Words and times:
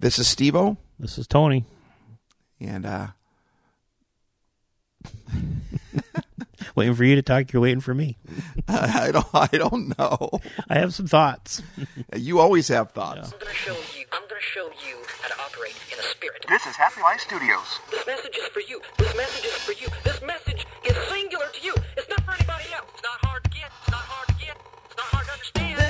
This 0.00 0.18
is 0.18 0.26
Stevo, 0.28 0.76
This 0.98 1.18
is 1.18 1.26
Tony. 1.26 1.64
and 2.60 2.86
uh, 2.86 3.08
Waiting 6.76 6.94
for 6.94 7.02
you 7.04 7.16
to 7.16 7.22
talk. 7.22 7.52
You're 7.52 7.62
waiting 7.62 7.80
for 7.80 7.94
me. 7.94 8.16
I 8.68 9.10
don't, 9.12 9.26
I 9.34 9.48
don't 9.48 9.98
know. 9.98 10.30
I 10.68 10.78
have 10.78 10.94
some 10.94 11.06
thoughts. 11.08 11.62
You 12.16 12.38
always 12.40 12.68
have 12.68 12.92
thoughts. 12.92 13.32
I'm 13.32 13.38
gonna 13.38 13.52
show 13.52 13.74
you. 13.74 14.04
I'm 14.12 14.22
gonna 14.28 14.40
show 14.40 14.66
you 14.86 14.96
how 15.20 15.28
to 15.28 15.34
operate 15.42 15.74
in 15.92 15.98
a 15.98 16.02
spirit. 16.02 16.44
This 16.48 16.64
is 16.66 16.74
Happy 16.76 17.00
Life 17.02 17.20
Studios. 17.20 17.80
This 17.90 18.06
message 18.06 18.36
is 18.36 18.48
for 18.48 18.60
you. 18.60 18.80
This 18.98 19.14
message 19.16 19.44
is 19.44 19.52
for 19.58 19.72
you. 19.72 19.88
This 20.04 20.22
message 20.22 20.66
is 20.84 20.96
singular 21.08 21.46
to 21.52 21.60
you. 21.66 21.74
It's 21.96 22.08
not 22.08 22.20
for 22.24 22.32
anybody 22.32 22.72
else. 22.72 22.86
It's 22.94 23.02
not 23.02 23.18
hard 23.26 23.44
to 23.44 23.50
get. 23.50 23.70
It's 23.82 23.90
not 23.90 24.00
hard 24.00 24.28
to 24.28 24.34
get. 24.44 24.56
It's 24.86 24.96
not 24.96 25.06
hard 25.06 25.26
to 25.26 25.32
understand. 25.32 25.87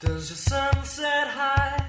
Does 0.00 0.30
your 0.30 0.36
sunset 0.38 1.28
high? 1.28 1.84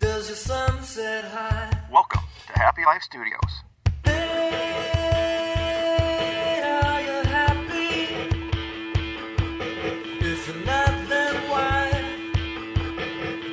Does 0.00 0.28
your 0.28 0.36
sunset 0.36 1.24
high? 1.26 1.70
Welcome 1.92 2.22
to 2.46 2.52
Happy 2.58 2.82
Life 2.86 3.02
Studios. 3.02 3.62
Hey, 4.04 5.02
are 6.64 7.02
you 7.02 7.28
happy? 7.28 8.06
If 10.24 10.48
you're 10.48 10.64
not, 10.64 11.08
then 11.10 11.34
why? 11.50 11.90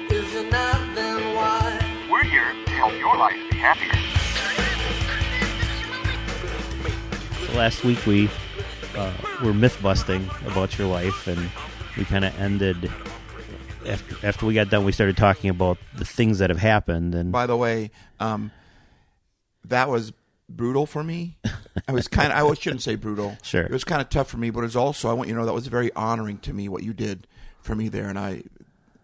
If 0.10 0.34
you're 0.34 0.50
not, 0.50 0.96
then 0.96 1.36
why? 1.36 2.08
We're 2.10 2.24
here 2.24 2.54
to 2.54 2.72
help 2.72 2.94
your 2.94 3.18
life 3.18 3.36
be 3.52 3.58
happier. 3.58 3.92
Last 7.54 7.84
week 7.84 8.06
we 8.06 8.30
uh, 8.96 9.12
were 9.44 9.54
myth 9.54 9.78
busting 9.84 10.30
about 10.48 10.78
your 10.78 10.88
life, 10.88 11.28
and 11.28 11.50
we 11.98 12.06
kind 12.06 12.26
of 12.26 12.38
ended 12.40 12.92
after 13.88 14.28
after 14.28 14.46
we 14.46 14.54
got 14.54 14.70
done. 14.70 14.86
We 14.86 14.92
started 14.92 15.18
talking 15.18 15.50
about 15.50 15.78
the 15.96 16.06
things 16.06 16.40
that 16.40 16.50
have 16.50 16.60
happened, 16.60 17.16
and 17.16 17.32
By 17.32 17.46
the 17.46 17.58
way, 17.58 17.92
um, 18.20 18.52
that 19.66 19.90
was 19.90 20.14
brutal 20.50 20.86
for 20.86 21.04
me. 21.04 21.38
I 21.88 21.92
was 21.92 22.08
kind 22.08 22.32
of, 22.32 22.52
I 22.52 22.54
shouldn't 22.54 22.82
say 22.82 22.96
brutal. 22.96 23.38
Sure. 23.44 23.64
It 23.64 23.72
was 23.72 23.84
kind 23.84 24.02
of 24.02 24.10
tough 24.10 24.30
for 24.30 24.38
me, 24.38 24.50
but 24.50 24.60
it 24.60 24.64
was 24.64 24.76
also, 24.76 25.10
I 25.10 25.14
want 25.14 25.28
you 25.28 25.36
to 25.36 25.40
know 25.40 25.46
that 25.46 25.54
was 25.54 25.68
very 25.68 25.92
honoring 25.94 26.38
to 26.40 26.54
me 26.54 26.70
what 26.70 26.84
you 26.84 26.94
did 26.94 27.28
for 27.62 27.76
me 27.76 27.90
there. 27.90 28.08
And 28.08 28.18
I, 28.18 28.44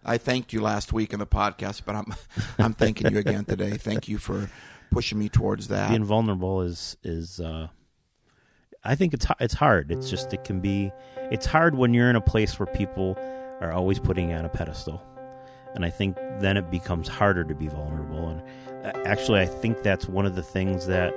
I 0.05 0.17
thanked 0.17 0.53
you 0.53 0.61
last 0.61 0.93
week 0.93 1.13
in 1.13 1.19
the 1.19 1.27
podcast, 1.27 1.83
but 1.85 1.95
I'm, 1.95 2.13
I'm 2.59 2.73
thanking 2.73 3.11
you 3.11 3.19
again 3.19 3.45
today. 3.45 3.71
Thank 3.71 4.07
you 4.07 4.17
for 4.17 4.49
pushing 4.91 5.19
me 5.19 5.29
towards 5.29 5.67
that. 5.67 5.89
being 5.89 6.03
vulnerable 6.03 6.61
is 6.61 6.97
is 7.03 7.39
uh, 7.39 7.67
I 8.83 8.95
think 8.95 9.13
it's 9.13 9.25
it's 9.39 9.53
hard. 9.53 9.91
It's 9.91 10.09
just 10.09 10.33
it 10.33 10.43
can 10.43 10.59
be 10.61 10.91
it's 11.31 11.45
hard 11.45 11.75
when 11.75 11.93
you're 11.93 12.09
in 12.09 12.15
a 12.15 12.21
place 12.21 12.57
where 12.59 12.67
people 12.67 13.17
are 13.61 13.71
always 13.71 13.99
putting 13.99 14.29
you 14.29 14.35
on 14.35 14.45
a 14.45 14.49
pedestal, 14.49 15.01
and 15.75 15.83
I 15.85 15.89
think 15.89 16.15
then 16.39 16.55
it 16.57 16.71
becomes 16.71 17.07
harder 17.07 17.43
to 17.43 17.53
be 17.55 17.67
vulnerable. 17.67 18.29
And 18.29 18.85
uh, 18.85 18.99
actually, 19.05 19.41
I 19.41 19.45
think 19.45 19.83
that's 19.83 20.07
one 20.07 20.25
of 20.25 20.35
the 20.35 20.43
things 20.43 20.87
that 20.87 21.13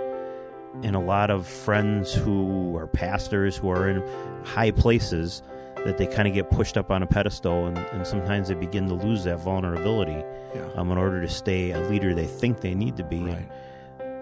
in 0.83 0.95
a 0.95 1.01
lot 1.03 1.31
of 1.31 1.47
friends 1.47 2.13
who 2.15 2.77
are 2.77 2.87
pastors 2.87 3.57
who 3.57 3.69
are 3.69 3.89
in 3.89 4.03
high 4.45 4.71
places 4.71 5.43
that 5.85 5.99
they 5.99 6.07
kind 6.07 6.27
of 6.27 6.33
get 6.33 6.51
pushed 6.51 6.79
up 6.79 6.91
on 6.91 7.03
a 7.03 7.07
pedestal 7.07 7.67
and, 7.67 7.77
and 7.77 8.07
sometimes 8.07 8.49
they 8.49 8.55
begin 8.55 8.87
to 8.89 8.95
lose 8.95 9.23
that 9.25 9.39
vulnerability 9.39 10.25
Yeah. 10.55 10.67
um, 10.77 10.91
in 10.91 10.97
order 10.97 11.21
to 11.21 11.29
stay 11.29 11.73
a 11.73 11.81
leader 11.91 12.15
they 12.15 12.25
think 12.27 12.61
they 12.63 12.75
need 12.75 12.97
to 12.97 13.05
be 13.05 13.19
Right. 13.23 13.51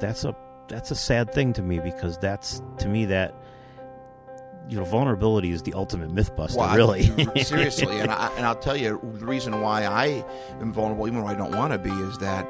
that's 0.00 0.24
a 0.24 0.34
that's 0.70 0.90
a 0.90 0.94
sad 0.96 1.32
thing 1.34 1.52
to 1.54 1.62
me 1.62 1.78
because 1.80 2.16
that's 2.18 2.62
to 2.78 2.88
me 2.88 3.04
that 3.06 3.34
you 4.68 4.78
know 4.78 4.84
vulnerability 4.84 5.50
is 5.50 5.62
the 5.62 5.74
ultimate 5.74 6.10
myth 6.12 6.34
buster 6.36 6.58
Well, 6.60 6.68
I- 6.68 6.76
really 6.76 7.02
seriously, 7.42 7.98
and 8.00 8.10
I, 8.10 8.28
and 8.36 8.46
I'll 8.46 8.54
tell 8.54 8.76
you 8.76 9.00
the 9.18 9.26
reason 9.26 9.60
why 9.60 9.84
I 9.84 10.24
am 10.60 10.72
vulnerable, 10.72 11.06
even 11.08 11.20
though 11.20 11.26
I 11.26 11.34
don't 11.34 11.54
want 11.56 11.72
to 11.72 11.78
be, 11.78 11.90
is 11.90 12.16
that 12.18 12.46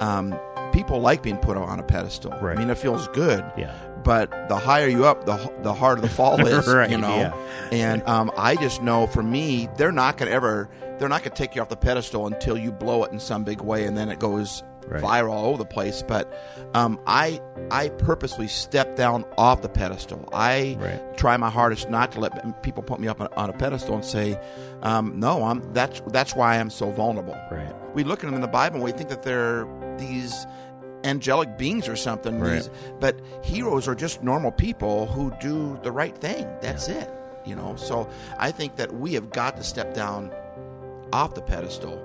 um, 0.00 0.38
people 0.72 1.00
like 1.00 1.22
being 1.22 1.36
put 1.38 1.56
on 1.56 1.78
a 1.78 1.82
pedestal. 1.82 2.30
Right. 2.40 2.56
I 2.56 2.60
mean, 2.60 2.70
it 2.70 2.78
feels 2.78 3.06
good. 3.08 3.44
yeah 3.56 3.74
But 4.04 4.48
the 4.48 4.56
higher 4.56 4.88
you 4.88 5.04
up, 5.06 5.24
the 5.24 5.36
the 5.62 5.72
harder 5.72 6.00
the 6.00 6.08
fall 6.08 6.44
is. 6.46 6.66
Right, 6.66 6.90
you 6.90 6.98
know. 6.98 7.16
yeah. 7.16 7.34
And 7.72 8.02
um, 8.08 8.30
I 8.36 8.56
just 8.56 8.82
know 8.82 9.06
for 9.06 9.22
me, 9.22 9.68
they're 9.76 9.92
not 9.92 10.16
going 10.16 10.28
to 10.28 10.34
ever. 10.34 10.68
They're 10.98 11.08
not 11.08 11.22
going 11.22 11.32
to 11.32 11.36
take 11.36 11.56
you 11.56 11.62
off 11.62 11.68
the 11.70 11.76
pedestal 11.76 12.28
until 12.28 12.56
you 12.56 12.70
blow 12.70 13.02
it 13.02 13.10
in 13.10 13.18
some 13.18 13.42
big 13.42 13.60
way, 13.60 13.86
and 13.86 13.96
then 13.96 14.10
it 14.10 14.20
goes 14.20 14.62
Right. 14.88 15.02
viral 15.02 15.30
all 15.30 15.46
over 15.46 15.58
the 15.58 15.64
place. 15.64 16.02
But 16.06 16.32
um, 16.74 17.00
I 17.06 17.40
I 17.70 17.88
purposely 17.88 18.48
step 18.48 18.96
down 18.96 19.24
off 19.38 19.62
the 19.62 19.68
pedestal. 19.68 20.28
I 20.32 20.76
Right. 20.80 21.16
try 21.16 21.36
my 21.36 21.50
hardest 21.50 21.88
not 21.88 22.12
to 22.12 22.20
let 22.20 22.62
people 22.62 22.82
put 22.82 23.00
me 23.00 23.08
up 23.08 23.20
on, 23.20 23.28
on 23.36 23.48
a 23.50 23.54
pedestal 23.54 23.94
and 23.94 24.04
say, 24.04 24.38
um, 24.82 25.18
"No, 25.18 25.44
I'm." 25.44 25.72
That's 25.72 26.02
that's 26.08 26.34
why 26.36 26.58
I'm 26.58 26.70
so 26.70 26.90
vulnerable. 26.90 27.36
right 27.50 27.74
We 27.94 28.04
look 28.04 28.22
at 28.22 28.26
them 28.26 28.34
in 28.34 28.40
the 28.42 28.46
Bible 28.48 28.76
and 28.76 28.84
we 28.84 28.92
think 28.92 29.08
that 29.08 29.22
they're 29.22 29.66
these 29.98 30.46
angelic 31.04 31.56
beings 31.58 31.88
or 31.88 31.96
something. 31.96 32.40
Right. 32.40 32.54
These, 32.54 32.70
but 33.00 33.18
heroes 33.42 33.86
are 33.88 33.94
just 33.94 34.22
normal 34.22 34.52
people 34.52 35.06
who 35.06 35.32
do 35.40 35.78
the 35.82 35.92
right 35.92 36.16
thing. 36.16 36.46
That's 36.60 36.88
it. 36.88 37.10
You 37.44 37.54
know. 37.56 37.76
So 37.76 38.08
I 38.38 38.50
think 38.50 38.76
that 38.76 38.92
we 38.94 39.14
have 39.14 39.30
got 39.30 39.56
to 39.56 39.62
step 39.64 39.94
down 39.94 40.30
off 41.12 41.34
the 41.34 41.42
pedestal. 41.42 42.02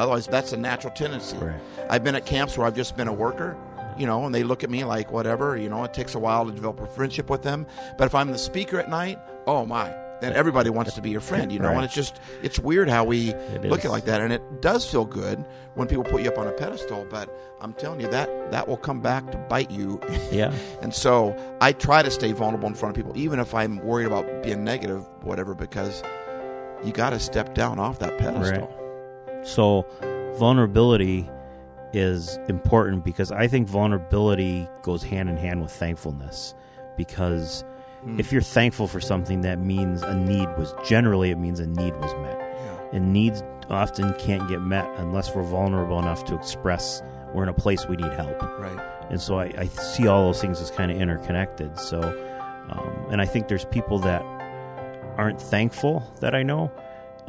Otherwise, 0.00 0.26
that's 0.26 0.52
a 0.52 0.56
natural 0.56 0.92
tendency. 0.92 1.36
Right. 1.36 1.60
I've 1.88 2.04
been 2.04 2.14
at 2.14 2.26
camps 2.26 2.56
where 2.56 2.66
I've 2.66 2.76
just 2.76 2.96
been 2.96 3.08
a 3.08 3.12
worker, 3.12 3.56
you 3.98 4.06
know, 4.06 4.24
and 4.24 4.34
they 4.34 4.42
look 4.42 4.64
at 4.64 4.70
me 4.70 4.84
like 4.84 5.12
whatever. 5.12 5.56
You 5.56 5.68
know, 5.68 5.84
it 5.84 5.94
takes 5.94 6.14
a 6.14 6.18
while 6.18 6.46
to 6.46 6.52
develop 6.52 6.80
a 6.80 6.86
friendship 6.86 7.28
with 7.30 7.42
them. 7.42 7.66
But 7.98 8.06
if 8.06 8.14
I'm 8.14 8.30
the 8.32 8.38
speaker 8.38 8.78
at 8.78 8.88
night, 8.88 9.18
oh 9.46 9.66
my, 9.66 9.94
then 10.20 10.32
everybody 10.34 10.70
wants 10.70 10.94
to 10.94 11.02
be 11.02 11.10
your 11.10 11.20
friend, 11.20 11.50
you 11.50 11.58
know. 11.58 11.68
Right. 11.68 11.76
And 11.76 11.84
it's 11.84 11.94
just 11.94 12.20
it's 12.42 12.58
weird 12.58 12.88
how 12.88 13.04
we 13.04 13.32
look 13.62 13.80
is. 13.80 13.84
at 13.84 13.84
it 13.86 13.90
like 13.90 14.04
that, 14.04 14.20
and 14.20 14.32
it 14.32 14.62
does 14.62 14.88
feel 14.88 15.04
good 15.04 15.44
when 15.74 15.88
people 15.88 16.04
put 16.04 16.22
you 16.22 16.30
up 16.30 16.38
on 16.38 16.46
a 16.46 16.52
pedestal. 16.52 17.06
But 17.08 17.34
I'm 17.60 17.72
telling 17.74 18.00
you 18.00 18.08
that 18.08 18.50
that 18.50 18.68
will 18.68 18.76
come 18.76 19.00
back 19.00 19.30
to 19.32 19.38
bite 19.38 19.70
you. 19.70 20.00
yeah 20.30 20.54
and 20.82 20.94
so 20.94 21.36
I 21.60 21.72
try 21.72 22.02
to 22.02 22.10
stay 22.10 22.32
vulnerable 22.32 22.68
in 22.68 22.74
front 22.74 22.96
of 22.96 23.04
people, 23.04 23.18
even 23.20 23.38
if 23.38 23.54
I'm 23.54 23.78
worried 23.78 24.06
about 24.06 24.42
being 24.42 24.64
negative, 24.64 25.06
whatever, 25.22 25.54
because 25.54 26.02
you 26.84 26.92
got 26.92 27.10
to 27.10 27.18
step 27.18 27.54
down 27.54 27.78
off 27.78 27.98
that 27.98 28.16
pedestal. 28.18 28.66
Right. 28.66 28.79
So, 29.42 29.86
vulnerability 30.38 31.28
is 31.92 32.38
important 32.48 33.04
because 33.04 33.32
I 33.32 33.48
think 33.48 33.68
vulnerability 33.68 34.68
goes 34.82 35.02
hand 35.02 35.28
in 35.28 35.36
hand 35.36 35.60
with 35.62 35.72
thankfulness. 35.72 36.54
Because 36.96 37.64
if 38.18 38.32
you're 38.32 38.42
thankful 38.42 38.86
for 38.86 39.00
something, 39.00 39.40
that 39.42 39.58
means 39.58 40.02
a 40.02 40.14
need 40.14 40.48
was 40.56 40.74
generally 40.84 41.30
it 41.30 41.38
means 41.38 41.60
a 41.60 41.66
need 41.66 41.94
was 41.96 42.14
met, 42.22 42.38
Yeah. 42.38 42.78
and 42.92 43.12
needs 43.12 43.42
often 43.68 44.12
can't 44.14 44.48
get 44.48 44.60
met 44.60 44.88
unless 44.98 45.34
we're 45.34 45.42
vulnerable 45.42 45.98
enough 45.98 46.24
to 46.26 46.34
express 46.34 47.02
we're 47.34 47.44
in 47.44 47.48
a 47.48 47.54
place 47.54 47.86
we 47.86 47.96
need 47.96 48.12
help. 48.12 48.42
Right. 48.58 48.80
And 49.10 49.20
so 49.20 49.38
I, 49.38 49.52
I 49.56 49.66
see 49.66 50.06
all 50.08 50.26
those 50.26 50.40
things 50.40 50.60
as 50.60 50.70
kind 50.70 50.90
of 50.90 51.00
interconnected. 51.00 51.78
So, 51.78 52.00
um, 52.70 53.06
and 53.10 53.20
I 53.20 53.24
think 53.24 53.46
there's 53.48 53.64
people 53.66 53.98
that 54.00 54.22
aren't 55.16 55.40
thankful 55.40 56.02
that 56.20 56.34
I 56.34 56.42
know, 56.42 56.72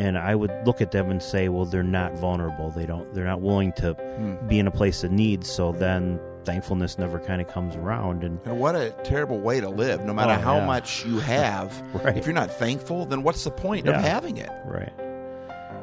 and 0.02 0.18
I 0.18 0.34
would 0.36 0.52
look 0.66 0.82
at 0.82 0.92
them 0.92 1.12
and 1.12 1.22
say, 1.22 1.48
well, 1.50 1.66
they're 1.66 1.84
not 1.84 2.14
vulnerable. 2.14 2.72
They 2.72 2.86
don't. 2.88 3.14
They're 3.14 3.26
not 3.34 3.42
willing 3.42 3.72
to 3.74 3.94
Hmm. 3.94 4.48
be 4.48 4.58
in 4.60 4.66
a 4.68 4.72
place 4.72 5.04
of 5.04 5.12
need. 5.12 5.46
So 5.46 5.72
then 5.74 6.20
thankfulness 6.44 6.98
never 6.98 7.20
kind 7.20 7.40
of 7.40 7.48
comes 7.48 7.76
around. 7.76 8.24
And 8.24 8.40
And 8.46 8.60
what 8.60 8.76
a 8.76 8.90
terrible 9.04 9.40
way 9.40 9.62
to 9.62 9.70
live. 9.70 10.04
No 10.04 10.14
matter 10.14 10.34
Oh, 10.34 10.42
how 10.42 10.58
yeah. 10.58 10.66
much 10.66 11.06
you 11.06 11.20
have, 11.38 11.72
Right. 11.94 12.18
if 12.18 12.26
you're 12.26 12.34
not 12.34 12.50
thankful, 12.52 13.06
then 13.06 13.22
what's 13.22 13.44
the 13.44 13.52
point 13.52 13.88
of 13.88 13.96
having 13.96 14.38
it? 14.38 14.50
right, 14.66 14.92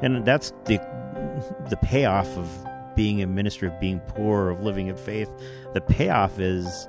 and 0.02 0.24
that's 0.24 0.52
the 0.64 0.80
the 1.70 1.76
payoff 1.76 2.28
of 2.36 2.48
being 2.96 3.22
a 3.22 3.26
minister, 3.26 3.68
of 3.68 3.78
being 3.80 4.00
poor, 4.00 4.48
of 4.50 4.62
living 4.64 4.88
in 4.88 4.96
faith. 4.96 5.30
The 5.74 5.80
payoff 5.80 6.40
is 6.40 6.88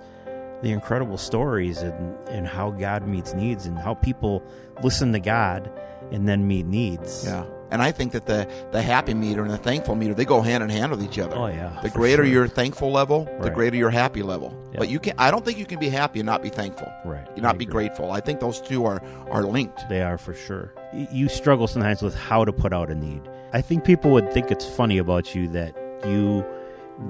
the 0.61 0.71
incredible 0.71 1.17
stories 1.17 1.79
and, 1.79 2.17
and 2.29 2.47
how 2.47 2.71
God 2.71 3.07
meets 3.07 3.33
needs 3.33 3.65
and 3.65 3.77
how 3.77 3.93
people 3.93 4.43
listen 4.83 5.11
to 5.13 5.19
God 5.19 5.71
and 6.11 6.27
then 6.27 6.47
meet 6.47 6.65
needs. 6.65 7.23
Yeah. 7.25 7.45
And 7.71 7.83
I 7.83 7.91
think 7.91 8.13
that 8.13 8.25
the, 8.25 8.49
the 8.71 8.81
happy 8.81 9.13
meter 9.13 9.43
and 9.43 9.51
the 9.51 9.57
thankful 9.57 9.93
meter, 9.93 10.15
they 10.15 10.25
go 10.25 10.41
hand 10.41 10.63
in 10.63 10.69
hand 10.69 10.89
with 10.91 11.03
each 11.03 11.19
other. 11.19 11.35
Oh, 11.35 11.45
yeah, 11.47 11.79
The 11.83 11.89
greater 11.91 12.23
sure. 12.25 12.33
your 12.33 12.47
thankful 12.47 12.91
level, 12.91 13.25
the 13.41 13.51
greater 13.51 13.77
your 13.77 13.91
happy 13.91 14.23
level. 14.23 14.57
Yeah. 14.71 14.79
But 14.79 14.89
you 14.89 14.99
can 14.99 15.13
I 15.19 15.29
don't 15.29 15.45
think 15.45 15.59
you 15.59 15.67
can 15.67 15.79
be 15.79 15.89
happy 15.89 16.19
and 16.19 16.25
not 16.25 16.41
be 16.41 16.49
thankful. 16.49 16.91
Right. 17.05 17.27
You 17.35 17.43
not 17.43 17.55
I 17.55 17.57
be 17.59 17.65
agree. 17.65 17.85
grateful. 17.85 18.11
I 18.11 18.21
think 18.21 18.39
those 18.39 18.59
two 18.59 18.85
are, 18.85 19.03
are 19.29 19.43
linked. 19.43 19.87
They 19.87 20.01
are 20.01 20.17
for 20.17 20.33
sure. 20.33 20.73
You 21.11 21.29
struggle 21.29 21.67
sometimes 21.67 22.01
with 22.01 22.15
how 22.15 22.43
to 22.43 22.51
put 22.51 22.73
out 22.73 22.89
a 22.89 22.95
need. 22.95 23.21
I 23.53 23.61
think 23.61 23.83
people 23.83 24.09
would 24.11 24.33
think 24.33 24.49
it's 24.49 24.65
funny 24.65 24.97
about 24.97 25.35
you 25.35 25.47
that 25.49 25.75
you 26.07 26.43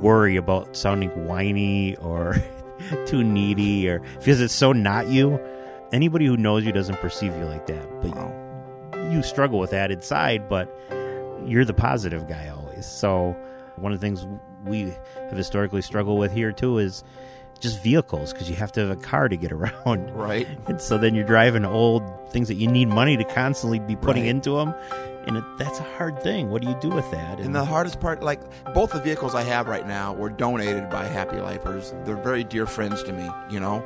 worry 0.01 0.35
about 0.35 0.75
sounding 0.75 1.25
whiny 1.25 1.95
or 1.97 2.35
too 3.05 3.23
needy 3.23 3.87
or 3.89 3.99
because 4.17 4.41
it's 4.41 4.53
so 4.53 4.71
not 4.71 5.07
you. 5.07 5.39
Anybody 5.91 6.25
who 6.25 6.37
knows 6.37 6.65
you 6.65 6.71
doesn't 6.71 6.99
perceive 7.01 7.35
you 7.35 7.45
like 7.45 7.65
that. 7.67 8.01
But 8.01 8.15
Wow. 8.15 9.09
you 9.11 9.23
struggle 9.23 9.59
with 9.59 9.71
that 9.71 9.91
inside, 9.91 10.47
but 10.47 10.69
you're 11.45 11.65
the 11.65 11.73
positive 11.73 12.27
guy 12.27 12.49
always. 12.49 12.85
So 12.85 13.35
one 13.77 13.91
of 13.91 13.99
the 13.99 14.05
things 14.05 14.27
we 14.65 14.93
have 15.29 15.37
historically 15.37 15.81
struggled 15.81 16.19
with 16.19 16.31
here 16.31 16.51
too 16.51 16.77
is 16.77 17.03
just 17.59 17.81
vehicles 17.83 18.33
because 18.33 18.49
you 18.49 18.55
have 18.55 18.71
to 18.73 18.79
have 18.81 18.89
a 18.91 18.95
car 18.95 19.27
to 19.29 19.35
get 19.37 19.51
around. 19.57 20.11
Right. 20.15 20.47
And 20.67 20.81
so 20.81 20.97
then 20.97 21.15
you're 21.15 21.25
driving 21.25 21.65
old 21.65 22.03
things 22.31 22.47
that 22.47 22.55
you 22.55 22.67
need 22.67 22.87
money 22.87 23.17
to 23.17 23.23
constantly 23.23 23.79
be 23.79 23.95
putting 23.95 24.23
Right. 24.23 24.29
into 24.29 24.57
them, 24.57 24.73
and 25.27 25.37
it, 25.37 25.43
that's 25.57 25.79
a 25.79 25.83
hard 25.97 26.21
thing. 26.21 26.49
What 26.49 26.61
do 26.61 26.69
you 26.69 26.77
do 26.81 26.89
with 26.89 27.09
that? 27.11 27.39
And 27.39 27.53
the 27.55 27.65
hardest 27.65 27.99
part, 27.99 28.23
like 28.23 28.39
both 28.73 28.91
the 28.91 29.01
vehicles 29.01 29.35
I 29.35 29.43
have 29.43 29.67
right 29.67 29.87
now, 29.87 30.13
were 30.13 30.29
donated 30.29 30.89
by 30.89 31.05
Happy 31.05 31.37
Lifers. 31.37 31.93
They're 32.05 32.15
very 32.15 32.43
dear 32.43 32.65
friends 32.65 33.03
to 33.03 33.13
me, 33.13 33.29
you 33.49 33.59
know. 33.59 33.83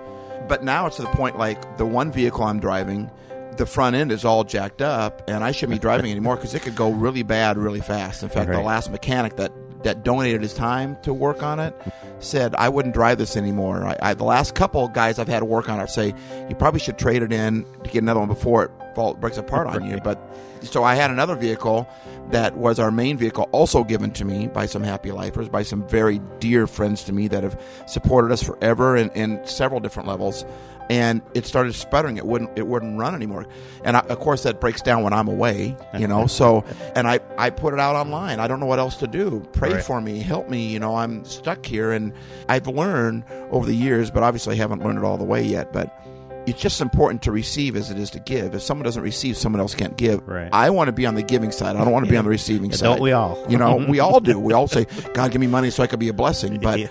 But 0.47 0.63
now 0.63 0.87
it's 0.87 0.97
to 0.97 1.03
the 1.03 1.07
point 1.09 1.37
like 1.37 1.77
the 1.77 1.85
one 1.85 2.11
vehicle 2.11 2.43
I'm 2.43 2.59
driving, 2.59 3.09
the 3.57 3.65
front 3.65 3.95
end 3.95 4.11
is 4.11 4.25
all 4.25 4.43
jacked 4.43 4.81
up, 4.81 5.21
and 5.29 5.43
I 5.43 5.51
shouldn't 5.51 5.75
be 5.75 5.79
driving 5.79 6.11
anymore 6.11 6.35
because 6.35 6.53
it 6.53 6.61
could 6.63 6.75
go 6.75 6.89
really 6.91 7.23
bad 7.23 7.57
really 7.57 7.81
fast. 7.81 8.23
In 8.23 8.29
fact, 8.29 8.51
the 8.51 8.59
last 8.59 8.91
mechanic 8.91 9.37
that 9.37 9.51
that 9.83 10.03
donated 10.03 10.41
his 10.41 10.53
time 10.53 10.97
to 11.03 11.13
work 11.13 11.43
on 11.43 11.59
it 11.59 11.75
said 12.19 12.55
I 12.55 12.69
wouldn't 12.69 12.93
drive 12.93 13.17
this 13.17 13.35
anymore. 13.35 13.85
I, 13.85 13.97
I 14.01 14.13
the 14.13 14.23
last 14.23 14.55
couple 14.55 14.87
guys 14.87 15.19
I've 15.19 15.27
had 15.27 15.39
to 15.39 15.45
work 15.45 15.69
on 15.69 15.79
it 15.79 15.89
say 15.89 16.13
you 16.49 16.55
probably 16.55 16.79
should 16.79 16.97
trade 16.97 17.21
it 17.21 17.31
in 17.31 17.65
to 17.83 17.89
get 17.89 18.01
another 18.01 18.19
one 18.19 18.29
before 18.29 18.65
it 18.65 18.71
fall, 18.95 19.13
breaks 19.13 19.37
apart 19.37 19.67
on 19.67 19.85
you. 19.85 19.99
But 20.03 20.19
so 20.61 20.83
I 20.83 20.95
had 20.95 21.11
another 21.11 21.35
vehicle 21.35 21.87
that 22.31 22.55
was 22.55 22.79
our 22.79 22.91
main 22.91 23.17
vehicle, 23.17 23.49
also 23.51 23.83
given 23.83 24.11
to 24.11 24.25
me 24.25 24.47
by 24.47 24.65
some 24.65 24.83
happy 24.83 25.11
lifers, 25.11 25.49
by 25.49 25.63
some 25.63 25.87
very 25.87 26.21
dear 26.39 26.67
friends 26.67 27.03
to 27.05 27.13
me 27.13 27.27
that 27.27 27.43
have 27.43 27.59
supported 27.85 28.31
us 28.31 28.41
forever 28.41 28.95
in, 28.95 29.09
in 29.11 29.45
several 29.45 29.79
different 29.79 30.07
levels. 30.07 30.45
And 30.89 31.21
it 31.33 31.45
started 31.45 31.73
sputtering; 31.73 32.17
it 32.17 32.25
wouldn't 32.25 32.57
it 32.57 32.67
wouldn't 32.67 32.99
run 32.99 33.15
anymore. 33.15 33.45
And 33.85 33.95
I, 33.95 34.01
of 34.01 34.19
course, 34.19 34.43
that 34.43 34.59
breaks 34.59 34.81
down 34.81 35.01
when 35.03 35.13
I'm 35.13 35.27
away, 35.29 35.77
you 35.97 36.07
know. 36.07 36.27
so, 36.27 36.65
and 36.95 37.07
I 37.07 37.19
I 37.37 37.49
put 37.51 37.73
it 37.73 37.79
out 37.79 37.95
online. 37.95 38.39
I 38.39 38.47
don't 38.47 38.59
know 38.59 38.65
what 38.65 38.79
else 38.79 38.97
to 38.97 39.07
do. 39.07 39.47
Pray 39.53 39.73
Right. 39.75 39.83
for 39.83 40.01
me, 40.01 40.19
help 40.19 40.49
me. 40.49 40.67
You 40.67 40.79
know, 40.79 40.95
I'm 40.95 41.23
stuck 41.25 41.65
here, 41.65 41.91
and 41.93 42.11
I've 42.49 42.67
learned 42.67 43.23
over 43.49 43.65
the 43.65 43.75
years, 43.75 44.11
but 44.11 44.23
obviously 44.23 44.55
I 44.55 44.57
haven't 44.57 44.83
learned 44.83 44.97
it 44.99 45.05
all 45.05 45.17
the 45.17 45.23
way 45.23 45.41
yet. 45.43 45.71
But 45.71 45.97
it's 46.45 46.59
just 46.61 46.81
important 46.81 47.21
to 47.21 47.31
receive 47.31 47.77
as 47.77 47.89
it 47.89 47.97
is 47.97 48.09
to 48.11 48.19
give. 48.19 48.53
If 48.53 48.61
someone 48.61 48.83
doesn't 48.83 49.01
receive, 49.03 49.37
someone 49.37 49.61
else 49.61 49.73
can't 49.73 49.95
give. 49.95 50.27
Right. 50.27 50.49
I 50.51 50.69
want 50.71 50.89
to 50.89 50.91
be 50.91 51.05
on 51.05 51.15
the 51.15 51.23
giving 51.23 51.51
side. 51.51 51.77
I 51.77 51.83
don't 51.85 51.93
want 51.93 52.03
to 52.05 52.11
be 52.11 52.17
on 52.17 52.25
the 52.25 52.29
receiving 52.29 52.69
Yeah, 52.71 52.75
side. 52.77 52.85
don't 52.87 53.01
we 53.01 53.13
all? 53.13 53.41
You 53.47 53.57
know, 53.57 53.77
we 53.77 54.01
all 54.01 54.19
do. 54.19 54.37
We 54.47 54.51
all 54.51 54.67
say, 54.67 54.85
"God, 55.13 55.31
give 55.31 55.39
me 55.39 55.47
money 55.47 55.69
so 55.69 55.81
I 55.81 55.87
could 55.87 55.99
be 55.99 56.09
a 56.09 56.13
blessing." 56.13 56.59
But 56.59 56.79
Yeah. 56.79 56.87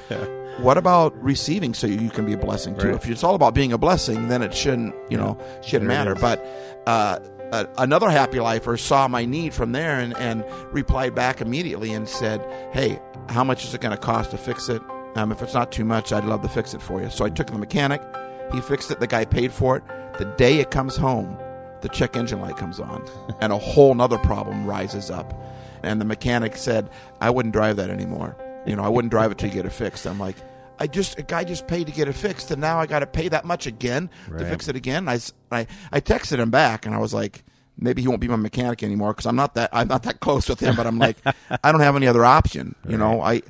What 0.58 0.76
about 0.76 1.20
receiving 1.22 1.74
so 1.74 1.86
you 1.86 2.10
can 2.10 2.26
be 2.26 2.32
a 2.32 2.38
blessing 2.38 2.76
too? 2.76 2.88
Right. 2.88 2.96
If 2.96 3.08
it's 3.08 3.24
all 3.24 3.34
about 3.34 3.54
being 3.54 3.72
a 3.72 3.78
blessing, 3.78 4.28
then 4.28 4.42
it 4.42 4.54
shouldn't, 4.54 4.94
you 5.10 5.16
know, 5.16 5.38
shouldn't 5.62 5.88
There 5.88 5.98
matter. 5.98 6.14
But 6.14 6.44
uh, 6.86 7.18
uh, 7.52 7.66
another 7.78 8.08
happy 8.10 8.40
lifer 8.40 8.76
saw 8.76 9.08
my 9.08 9.24
need 9.24 9.52
from 9.52 9.72
there 9.72 10.00
and, 10.00 10.16
and 10.16 10.44
replied 10.72 11.14
back 11.14 11.40
immediately 11.40 11.92
and 11.92 12.08
said, 12.08 12.40
"Hey, 12.72 12.98
how 13.28 13.44
much 13.44 13.64
is 13.64 13.74
it 13.74 13.80
going 13.80 13.94
to 13.94 14.00
cost 14.00 14.30
to 14.30 14.38
fix 14.38 14.68
it? 14.68 14.82
Um, 15.14 15.30
if 15.30 15.42
it's 15.42 15.54
not 15.54 15.70
too 15.70 15.84
much, 15.84 16.12
I'd 16.12 16.24
love 16.24 16.42
to 16.42 16.48
fix 16.48 16.74
it 16.74 16.80
for 16.82 17.02
you." 17.02 17.10
So 17.10 17.24
I 17.24 17.28
took 17.28 17.48
the 17.48 17.58
mechanic. 17.58 18.02
He 18.52 18.60
fixed 18.60 18.90
it. 18.90 19.00
The 19.00 19.06
guy 19.06 19.24
paid 19.24 19.52
for 19.52 19.76
it. 19.76 19.82
The 20.18 20.24
day 20.36 20.58
it 20.58 20.70
comes 20.70 20.96
home, 20.96 21.38
the 21.80 21.88
check 21.88 22.16
engine 22.16 22.40
light 22.40 22.56
comes 22.56 22.80
on, 22.80 23.06
and 23.40 23.52
a 23.52 23.58
whole 23.58 23.94
nother 23.94 24.18
problem 24.18 24.66
rises 24.66 25.10
up. 25.10 25.34
And 25.82 26.00
the 26.00 26.04
mechanic 26.04 26.56
said, 26.56 26.88
"I 27.20 27.30
wouldn't 27.30 27.52
drive 27.52 27.76
that 27.76 27.90
anymore. 27.90 28.36
You 28.66 28.76
know, 28.76 28.82
I 28.84 28.88
wouldn't 28.88 29.10
drive 29.10 29.30
it 29.32 29.38
till 29.38 29.48
you 29.48 29.54
get 29.54 29.66
it 29.66 29.72
fixed." 29.72 30.06
I'm 30.06 30.18
like, 30.18 30.36
"I 30.78 30.86
just 30.86 31.18
a 31.18 31.22
guy 31.22 31.44
just 31.44 31.66
paid 31.66 31.86
to 31.86 31.92
get 31.92 32.08
it 32.08 32.14
fixed, 32.14 32.50
and 32.50 32.60
now 32.60 32.78
I 32.78 32.86
got 32.86 33.00
to 33.00 33.06
pay 33.06 33.28
that 33.28 33.44
much 33.44 33.66
again 33.66 34.10
to 34.28 34.44
fix 34.50 34.68
it 34.68 34.76
again." 34.76 35.08
I, 35.08 35.18
I 35.50 35.66
I 35.90 36.00
texted 36.00 36.38
him 36.38 36.50
back, 36.50 36.86
and 36.86 36.94
I 36.94 36.98
was 36.98 37.12
like. 37.14 37.44
Maybe 37.78 38.02
he 38.02 38.06
won't 38.06 38.20
be 38.20 38.28
my 38.28 38.36
mechanic 38.36 38.82
anymore 38.82 39.14
because 39.14 39.24
I'm 39.24 39.34
not 39.34 39.54
that 39.54 39.70
I'm 39.72 39.88
not 39.88 40.02
that 40.02 40.20
close 40.26 40.46
with 40.46 40.60
him. 40.60 40.76
But 40.76 40.86
I'm 40.86 40.98
like, 40.98 41.16
I 41.64 41.72
don't 41.72 41.80
have 41.80 41.96
any 41.96 42.06
other 42.06 42.22
option. 42.22 42.74
You 42.86 42.98
know, 42.98 43.22
I 43.22 43.40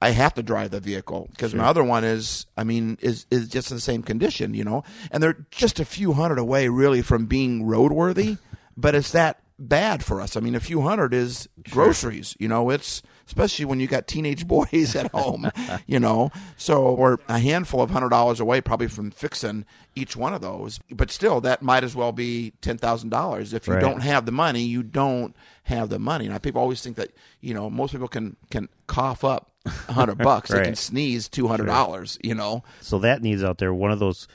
I 0.00 0.10
have 0.10 0.34
to 0.34 0.42
drive 0.42 0.72
the 0.72 0.78
vehicle 0.78 1.28
because 1.30 1.54
my 1.54 1.64
other 1.64 1.82
one 1.82 2.04
is, 2.04 2.44
I 2.54 2.64
mean, 2.64 2.98
is 3.00 3.24
is 3.30 3.48
just 3.48 3.70
in 3.70 3.78
the 3.78 3.80
same 3.80 4.02
condition, 4.02 4.52
you 4.52 4.62
know, 4.62 4.84
and 5.10 5.22
they're 5.22 5.46
just 5.50 5.80
a 5.80 5.86
few 5.86 6.12
hundred 6.12 6.38
away, 6.38 6.68
really, 6.68 7.00
from 7.00 7.24
being 7.24 7.64
roadworthy. 7.64 8.36
but 8.76 8.94
it's 8.94 9.10
that 9.12 9.40
bad 9.58 10.04
for 10.04 10.20
us. 10.20 10.36
I 10.36 10.40
mean, 10.40 10.54
a 10.54 10.60
few 10.60 10.82
hundred 10.82 11.14
is 11.14 11.48
groceries, 11.70 12.36
you 12.38 12.48
know. 12.48 12.68
It's 12.68 13.00
especially 13.26 13.64
when 13.64 13.80
you 13.80 13.86
got 13.86 14.06
teenage 14.06 14.46
boys 14.48 14.94
at 14.96 15.10
home, 15.12 15.50
you 15.86 15.98
know. 16.00 16.30
So 16.56 16.92
we're 16.94 17.18
a 17.28 17.38
handful 17.38 17.82
of 17.82 17.90
hundred 17.90 18.10
dollars 18.10 18.40
away, 18.40 18.60
probably 18.60 18.88
from 18.88 19.10
fixing 19.10 19.64
each 19.94 20.16
one 20.16 20.32
of 20.34 20.40
those. 20.40 20.78
But 20.90 21.10
still, 21.10 21.40
that 21.42 21.62
might 21.62 21.84
as 21.84 21.94
well 21.96 22.12
be 22.12 22.52
ten 22.60 22.78
thousand 22.78 23.10
dollars. 23.10 23.52
If 23.52 23.66
you 23.66 23.74
Right. 23.74 23.80
don't 23.80 24.00
have 24.00 24.26
the 24.26 24.32
money, 24.32 24.62
you 24.62 24.82
don't 24.82 25.34
have 25.64 25.88
the 25.88 25.98
money. 25.98 26.28
Now, 26.28 26.38
people 26.38 26.60
always 26.60 26.80
think 26.82 26.96
that 26.96 27.10
you 27.40 27.54
know 27.54 27.68
most 27.70 27.92
people 27.92 28.08
can 28.08 28.36
can 28.50 28.68
cough 28.86 29.24
up 29.24 29.50
a 29.66 29.92
hundred 29.92 30.18
bucks. 30.30 30.50
They 30.50 30.62
can 30.64 30.76
sneeze 30.76 31.28
two 31.28 31.48
hundred 31.48 31.66
dollars. 31.66 32.18
You 32.22 32.34
know, 32.34 32.62
So 32.80 32.98
that 33.00 33.22
needs 33.22 33.42
out 33.42 33.58
there. 33.58 33.74
One 33.74 33.90
of 33.90 33.98
those 33.98 34.28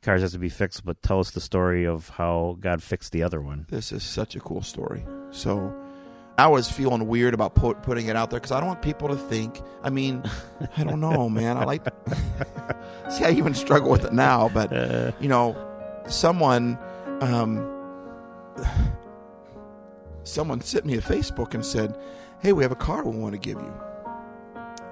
cars 0.00 0.22
has 0.22 0.32
to 0.32 0.38
be 0.38 0.48
fixed, 0.48 0.84
but 0.84 1.02
tell 1.02 1.18
us 1.20 1.32
the 1.32 1.40
story 1.40 1.84
of 1.84 2.08
how 2.10 2.56
God 2.60 2.82
fixed 2.82 3.10
the 3.12 3.22
other 3.24 3.40
one. 3.40 3.66
this 3.68 3.90
is 3.92 4.02
such 4.04 4.36
a 4.36 4.40
cool 4.40 4.62
story. 4.62 5.04
So. 5.32 5.74
I 6.38 6.46
was 6.46 6.70
feeling 6.70 7.08
weird 7.08 7.34
about 7.34 7.56
put, 7.56 7.82
putting 7.82 8.06
it 8.06 8.14
out 8.14 8.30
there 8.30 8.38
because 8.38 8.52
I 8.52 8.60
don't 8.60 8.68
want 8.68 8.80
people 8.80 9.08
to 9.08 9.16
think. 9.16 9.60
I 9.82 9.90
mean, 9.90 10.22
I 10.76 10.84
don't 10.84 11.00
know, 11.00 11.28
man. 11.40 11.56
I 11.56 11.64
like. 11.64 11.82
see, 13.10 13.24
I 13.24 13.32
even 13.32 13.54
struggle 13.54 13.90
with 13.90 14.04
it 14.04 14.12
now, 14.12 14.48
but 14.48 14.72
you 15.20 15.28
know, 15.28 15.56
someone, 16.06 16.78
um, 17.20 17.68
someone 20.22 20.60
sent 20.60 20.86
me 20.86 20.94
a 20.96 21.00
Facebook 21.00 21.54
and 21.54 21.66
said, 21.66 21.98
"Hey, 22.40 22.52
we 22.52 22.62
have 22.62 22.72
a 22.72 22.76
car 22.76 23.04
we 23.04 23.18
want 23.18 23.32
to 23.32 23.38
give 23.38 23.58
you," 23.58 23.74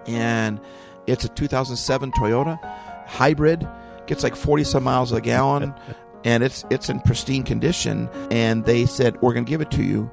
and 0.08 0.60
it's 1.06 1.24
a 1.24 1.28
2007 1.28 2.10
Toyota 2.10 2.58
hybrid, 3.06 3.66
gets 4.08 4.24
like 4.24 4.34
40 4.34 4.64
some 4.64 4.82
miles 4.82 5.12
a 5.12 5.20
gallon, 5.20 5.72
and 6.24 6.42
it's 6.42 6.64
it's 6.70 6.88
in 6.88 6.98
pristine 7.00 7.44
condition. 7.44 8.08
And 8.32 8.64
they 8.64 8.84
said, 8.84 9.22
"We're 9.22 9.32
going 9.32 9.44
to 9.44 9.50
give 9.50 9.60
it 9.60 9.70
to 9.72 9.84
you." 9.84 10.10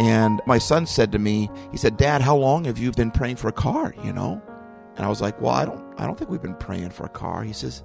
And 0.00 0.40
my 0.46 0.56
son 0.56 0.86
said 0.86 1.12
to 1.12 1.18
me, 1.18 1.50
he 1.70 1.76
said, 1.76 1.98
"Dad, 1.98 2.22
how 2.22 2.34
long 2.34 2.64
have 2.64 2.78
you 2.78 2.90
been 2.90 3.10
praying 3.10 3.36
for 3.36 3.48
a 3.48 3.52
car?" 3.52 3.94
You 4.02 4.14
know, 4.14 4.40
and 4.96 5.04
I 5.04 5.08
was 5.10 5.20
like, 5.20 5.38
"Well, 5.42 5.52
I 5.52 5.66
don't, 5.66 5.84
I 6.00 6.06
don't 6.06 6.18
think 6.18 6.30
we've 6.30 6.40
been 6.40 6.54
praying 6.54 6.90
for 6.90 7.04
a 7.04 7.10
car." 7.10 7.42
He 7.42 7.52
says, 7.52 7.82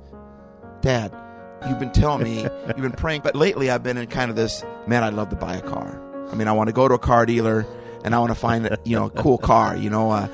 "Dad, 0.79 1.13
you've 1.67 1.79
been 1.79 1.91
telling 1.91 2.23
me 2.23 2.44
you've 2.44 2.77
been 2.77 2.94
praying, 2.94 3.21
but 3.21 3.35
lately 3.35 3.69
I've 3.69 3.83
been 3.83 3.97
in 3.97 4.07
kind 4.07 4.29
of 4.29 4.38
this 4.38 4.63
man. 4.88 5.03
I'd 5.03 5.13
love 5.13 5.29
to 5.29 5.35
buy 5.35 5.56
a 5.56 5.62
car. 5.62 6.01
I 6.31 6.35
mean, 6.35 6.47
I 6.47 6.53
want 6.53 6.69
to 6.69 6.73
go 6.73 6.88
to 6.88 6.94
a 6.94 7.00
car 7.00 7.25
dealer 7.25 7.65
and 8.06 8.15
I 8.15 8.19
want 8.19 8.31
to 8.31 8.35
find 8.35 8.65
a, 8.68 8.77
you 8.85 8.95
know 8.95 9.06
a 9.06 9.09
cool 9.09 9.38
car. 9.38 9.75
You 9.75 9.89
know, 9.89 10.11
uh, 10.11 10.29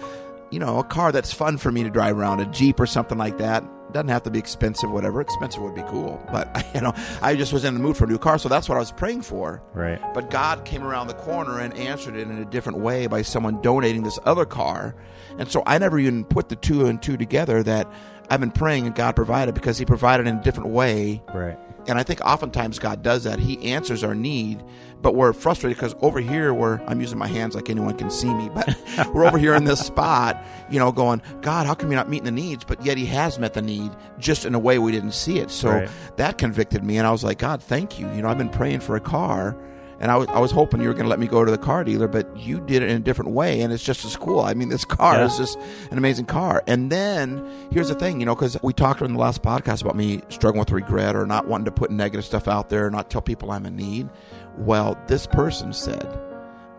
you 0.51 0.59
know, 0.59 0.79
a 0.79 0.83
car 0.83 1.11
that's 1.11 1.33
fun 1.33 1.57
for 1.57 1.71
me 1.71 1.83
to 1.83 1.89
drive 1.89 2.17
around, 2.17 2.41
a 2.41 2.45
Jeep 2.45 2.79
or 2.79 2.85
something 2.85 3.17
like 3.17 3.37
that. 3.37 3.63
Doesn't 3.93 4.09
have 4.09 4.23
to 4.23 4.31
be 4.31 4.39
expensive, 4.39 4.91
whatever. 4.91 5.19
Expensive 5.19 5.61
would 5.61 5.75
be 5.75 5.83
cool, 5.83 6.25
but 6.31 6.65
you 6.75 6.81
know, 6.81 6.93
I 7.21 7.35
just 7.35 7.51
was 7.51 7.65
in 7.65 7.73
the 7.73 7.79
mood 7.79 7.97
for 7.97 8.05
a 8.05 8.07
new 8.07 8.17
car, 8.17 8.37
so 8.37 8.47
that's 8.47 8.69
what 8.69 8.75
I 8.75 8.79
was 8.79 8.91
praying 8.91 9.23
for. 9.23 9.61
Right. 9.73 9.99
But 10.13 10.29
God 10.29 10.63
came 10.63 10.83
around 10.83 11.07
the 11.07 11.13
corner 11.15 11.59
and 11.59 11.73
answered 11.73 12.15
it 12.15 12.29
in 12.29 12.37
a 12.37 12.45
different 12.45 12.79
way 12.79 13.07
by 13.07 13.21
someone 13.21 13.61
donating 13.61 14.03
this 14.03 14.19
other 14.23 14.45
car. 14.45 14.95
And 15.37 15.49
so 15.49 15.63
I 15.65 15.77
never 15.77 15.99
even 15.99 16.23
put 16.23 16.49
the 16.49 16.55
two 16.55 16.85
and 16.85 17.01
two 17.01 17.17
together 17.17 17.63
that 17.63 17.91
I've 18.29 18.39
been 18.39 18.51
praying 18.51 18.85
and 18.85 18.95
God 18.95 19.15
provided 19.15 19.55
because 19.55 19.77
He 19.77 19.85
provided 19.85 20.25
in 20.27 20.37
a 20.37 20.41
different 20.41 20.69
way. 20.69 21.21
Right. 21.33 21.57
And 21.87 21.97
I 21.97 22.03
think 22.03 22.21
oftentimes 22.21 22.79
God 22.79 23.01
does 23.03 23.23
that. 23.23 23.39
He 23.39 23.71
answers 23.73 24.03
our 24.03 24.13
need, 24.15 24.63
but 25.01 25.15
we're 25.15 25.33
frustrated 25.33 25.77
because 25.77 25.95
over 26.01 26.19
here, 26.19 26.53
we're, 26.53 26.79
I'm 26.87 27.01
using 27.01 27.17
my 27.17 27.27
hands 27.27 27.55
like 27.55 27.69
anyone 27.69 27.97
can 27.97 28.11
see 28.11 28.31
me, 28.33 28.49
but 28.53 28.75
we're 29.13 29.25
over 29.25 29.37
here 29.37 29.55
in 29.55 29.63
this 29.63 29.79
spot, 29.85 30.41
you 30.69 30.77
know, 30.79 30.91
going, 30.91 31.21
God, 31.41 31.65
how 31.65 31.73
come 31.73 31.89
you're 31.89 31.97
not 31.97 32.09
meeting 32.09 32.25
the 32.25 32.31
needs? 32.31 32.63
But 32.63 32.85
yet 32.85 32.97
He 32.97 33.05
has 33.07 33.39
met 33.39 33.53
the 33.53 33.61
need 33.61 33.91
just 34.19 34.45
in 34.45 34.53
a 34.53 34.59
way 34.59 34.77
we 34.79 34.91
didn't 34.91 35.13
see 35.13 35.39
it. 35.39 35.49
So 35.49 35.69
Right. 35.71 35.89
that 36.17 36.37
convicted 36.37 36.83
me. 36.83 36.97
And 36.97 37.07
I 37.07 37.11
was 37.11 37.23
like, 37.23 37.39
God, 37.39 37.61
thank 37.63 37.99
you. 37.99 38.07
You 38.13 38.21
know, 38.21 38.29
I've 38.29 38.37
been 38.37 38.49
praying 38.49 38.81
for 38.81 38.95
a 38.95 39.01
car. 39.01 39.57
And 40.01 40.09
I 40.11 40.17
was, 40.17 40.27
I 40.29 40.39
was 40.39 40.49
hoping 40.51 40.81
you 40.81 40.87
were 40.87 40.93
going 40.93 41.05
to 41.05 41.09
let 41.09 41.19
me 41.19 41.27
go 41.27 41.45
to 41.45 41.51
the 41.51 41.57
car 41.59 41.83
dealer, 41.83 42.07
but 42.07 42.35
you 42.35 42.59
did 42.59 42.81
it 42.83 42.89
in 42.89 42.97
a 42.97 42.99
different 42.99 43.31
way, 43.31 43.61
and 43.61 43.71
it's 43.71 43.83
just 43.83 44.03
as 44.03 44.17
cool. 44.17 44.39
I 44.41 44.55
mean, 44.55 44.67
this 44.69 44.83
car 44.99 45.15
Yeah. 45.15 45.25
is 45.25 45.37
just 45.37 45.57
an 45.91 45.97
amazing 45.99 46.25
car. 46.25 46.63
And 46.67 46.91
then 46.91 47.47
here's 47.71 47.87
the 47.89 47.95
thing, 47.95 48.19
you 48.19 48.25
know, 48.25 48.33
because 48.35 48.57
we 48.63 48.73
talked 48.73 49.01
in 49.01 49.13
the 49.13 49.19
last 49.19 49.43
podcast 49.43 49.81
about 49.83 49.95
me 49.95 50.21
struggling 50.29 50.59
with 50.59 50.71
regret 50.71 51.15
or 51.15 51.25
not 51.27 51.47
wanting 51.47 51.65
to 51.65 51.71
put 51.71 51.91
negative 51.91 52.25
stuff 52.25 52.47
out 52.47 52.69
there, 52.69 52.89
not 52.89 53.09
tell 53.11 53.21
people 53.21 53.51
I'm 53.51 53.65
in 53.67 53.75
need. 53.75 54.09
Well, 54.57 54.99
this 55.07 55.27
person 55.27 55.71
said, 55.71 56.19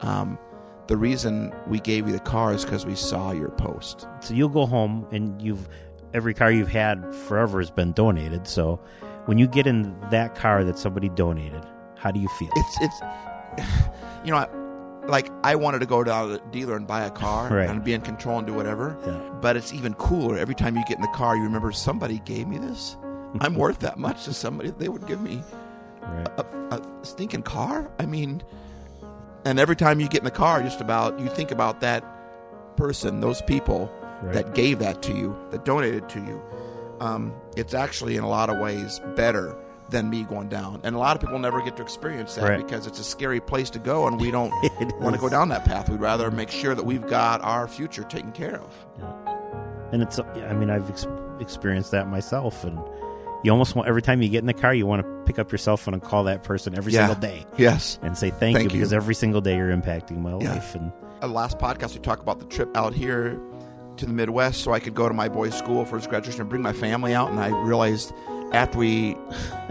um, 0.01 0.37
the 0.89 0.97
reason 0.97 1.55
we 1.69 1.79
gave 1.79 2.09
you 2.09 2.13
the 2.13 2.19
car 2.19 2.53
is 2.53 2.65
because 2.65 2.85
we 2.85 2.97
saw 2.97 3.31
your 3.31 3.51
post. 3.51 4.09
So 4.21 4.35
you'll 4.35 4.49
go 4.49 4.67
home 4.67 5.07
and 5.13 5.41
you've 5.41 5.69
every 6.13 6.35
car 6.35 6.51
you've 6.51 6.69
had 6.69 7.15
forever 7.15 7.61
has 7.61 7.71
been 7.71 7.93
donated. 7.93 8.47
So 8.49 8.81
when 9.27 9.39
you 9.39 9.47
get 9.47 9.67
in 9.69 9.95
that 10.11 10.35
car 10.35 10.65
that 10.65 10.77
somebody 10.77 11.09
donated, 11.09 11.65
how 12.03 12.11
do 12.11 12.21
you 12.21 12.29
feel? 12.39 12.51
It's 12.57 12.79
it's, 12.81 13.01
you 14.25 14.31
know, 14.33 14.39
I- 14.39 14.49
like 15.07 15.31
I 15.43 15.57
wanted 15.57 15.81
to 15.81 15.87
go 15.87 16.05
down 16.05 16.29
to 16.29 16.35
the 16.35 16.39
dealer 16.53 16.77
and 16.77 16.87
buy 16.87 17.03
a 17.05 17.11
car 17.11 17.49
Right. 17.53 17.69
and 17.69 17.83
be 17.83 17.93
in 17.93 18.03
control 18.03 18.39
and 18.39 18.47
do 18.47 18.55
whatever. 18.55 18.97
Yeah. 19.05 19.19
But 19.41 19.57
it's 19.57 19.73
even 19.73 19.95
cooler 19.95 20.39
every 20.39 20.55
time 20.55 20.77
you 20.77 20.85
get 20.87 20.97
in 20.97 21.03
the 21.03 21.09
car. 21.09 21.35
You 21.37 21.43
remember 21.43 21.73
somebody 21.73 22.21
gave 22.21 22.47
me 22.47 22.57
this. 22.59 22.97
I'm 23.41 23.57
worth 23.57 23.81
that 23.81 23.99
much 23.99 24.25
to 24.27 24.33
somebody. 24.33 24.71
They 24.71 24.89
would 24.89 25.07
give 25.09 25.21
me 25.21 25.43
Right. 26.03 26.29
a, 26.39 26.45
a 26.77 26.83
stinking 27.05 27.43
car. 27.43 27.91
I 27.99 28.07
mean, 28.07 28.45
and 29.45 29.59
every 29.59 29.75
time 29.75 29.99
you 29.99 30.07
get 30.09 30.19
in 30.21 30.25
the 30.25 30.31
car, 30.31 30.63
just 30.63 30.81
about 30.81 31.19
you 31.19 31.27
think 31.29 31.51
about 31.51 31.81
that 31.81 32.05
person, 32.77 33.19
those 33.21 33.43
people 33.43 33.91
Right. 34.23 34.35
that 34.35 34.55
gave 34.55 34.79
that 34.79 35.03
to 35.03 35.13
you, 35.13 35.37
that 35.51 35.65
donated 35.65 36.09
to 36.11 36.21
you. 36.21 36.41
um, 37.01 37.33
it's 37.57 37.75
actually 37.75 38.17
in 38.17 38.23
a 38.23 38.29
lot 38.29 38.49
of 38.51 38.59
ways 38.59 39.01
better 39.17 39.57
than 39.93 40.11
me 40.11 40.25
going 40.25 40.49
down. 40.49 40.81
And 40.83 40.97
a 40.97 40.99
lot 40.99 41.15
of 41.17 41.21
people 41.21 41.39
never 41.39 41.63
get 41.63 41.77
to 41.77 41.83
experience 41.83 42.35
that 42.35 42.49
Right. 42.49 42.67
because 42.67 42.87
it's 42.89 42.99
a 42.99 43.05
scary 43.05 43.41
place 43.41 43.71
to 43.71 43.79
go, 43.79 44.07
and 44.09 44.21
we 44.21 44.31
don't 44.39 44.51
want 45.01 45.15
to 45.15 45.21
go 45.21 45.29
down 45.29 45.49
that 45.51 45.65
path. 45.65 45.89
We'd 45.89 46.01
rather 46.01 46.31
make 46.33 46.51
sure 46.51 46.75
that 46.75 46.85
we've 46.85 47.07
got 47.07 47.41
our 47.43 47.69
future 47.69 48.03
taken 48.03 48.33
care 48.33 48.57
of. 48.61 48.75
and 49.93 50.03
it's 50.03 50.19
i 50.19 50.53
mean 50.55 50.71
i've 50.71 50.89
ex- 50.89 51.07
experienced 51.39 51.91
that 51.91 52.09
myself 52.09 52.65
and 52.65 52.79
you 53.45 53.51
almost 53.53 53.75
want 53.77 53.87
every 53.87 54.01
time 54.01 54.23
you 54.23 54.29
get 54.31 54.39
in 54.39 54.47
the 54.47 54.55
car 54.55 54.73
you 54.73 54.87
want 54.87 55.03
to 55.03 55.23
pick 55.27 55.39
up 55.39 55.53
your 55.53 55.59
cell 55.59 55.77
phone 55.77 55.93
and 55.93 56.03
call 56.03 56.25
that 56.25 56.43
person 56.45 56.75
every 56.77 56.93
Yeah. 56.93 57.09
single 57.09 57.21
day 57.21 57.45
Yes. 57.59 57.99
and 58.03 58.17
say 58.17 58.31
thank, 58.31 58.57
Thank 58.57 58.71
you 58.73 58.77
you. 58.79 58.81
because 58.81 58.93
every 58.95 59.15
single 59.15 59.41
day 59.43 59.57
you're 59.57 59.69
impacting 59.77 60.19
my 60.19 60.31
Yeah. 60.39 60.53
life 60.55 60.75
and 60.75 60.93
Uh, 61.21 61.29
last 61.29 61.59
podcast 61.59 61.93
we 61.95 62.01
talked 62.01 62.23
about 62.23 62.39
the 62.39 62.47
trip 62.47 62.75
out 62.77 62.95
here 62.95 63.39
to 63.99 64.07
the 64.07 64.13
Midwest 64.13 64.63
so 64.63 64.73
I 64.73 64.81
could 64.81 64.95
go 64.95 65.09
to 65.09 65.15
my 65.15 65.29
boy's 65.29 65.55
school 65.55 65.85
for 65.85 65.97
his 65.99 66.07
graduation 66.07 66.41
and 66.41 66.49
bring 66.49 66.63
my 66.63 66.73
family 66.73 67.15
out. 67.15 67.31
And 67.31 67.39
I 67.39 67.49
realized 67.49 68.13
after 68.53 68.79
we 68.79 69.17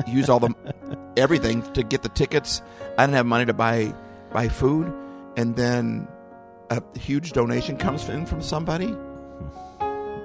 used 0.08 0.30
all 0.30 0.40
the 0.40 0.54
everything 1.18 1.62
to 1.74 1.84
get 1.84 2.02
the 2.04 2.10
tickets, 2.10 2.62
I 2.98 3.04
didn't 3.06 3.16
have 3.16 3.26
money 3.26 3.46
to 3.46 3.54
buy 3.54 3.94
buy 4.32 4.48
food, 4.48 4.92
and 5.38 5.56
then 5.56 6.08
a 6.70 6.82
huge 6.98 7.34
donation 7.34 7.78
comes 7.78 8.08
in 8.10 8.26
from 8.26 8.42
somebody. 8.42 8.96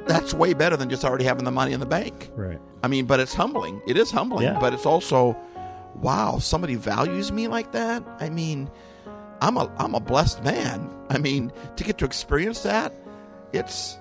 That's 0.07 0.33
way 0.33 0.55
better 0.55 0.77
than 0.77 0.89
just 0.89 1.05
already 1.05 1.25
having 1.25 1.45
the 1.45 1.51
money 1.51 1.73
in 1.73 1.81
the 1.81 1.87
bank. 1.87 2.31
right 2.37 2.61
I 2.85 2.89
mean, 2.89 3.07
but 3.07 3.19
it's 3.19 3.35
humbling. 3.35 3.83
It 3.89 3.97
is 3.97 4.11
humbling, 4.13 4.45
Yeah. 4.45 4.59
but 4.61 4.73
it's 4.73 4.87
also, 4.87 5.37
wow, 5.97 6.39
somebody 6.39 6.77
values 6.77 7.33
me 7.33 7.49
like 7.49 7.73
that. 7.73 8.05
I 8.21 8.29
mean, 8.31 8.71
I'm 9.41 9.57
a 9.57 9.69
I'm 9.79 9.95
a 9.95 10.01
blessed 10.01 10.45
man. 10.45 10.89
I 11.11 11.19
mean, 11.19 11.51
to 11.77 11.83
get 11.85 11.99
to 11.99 12.05
experience 12.05 12.63
that, 12.63 12.93
it's 13.53 13.99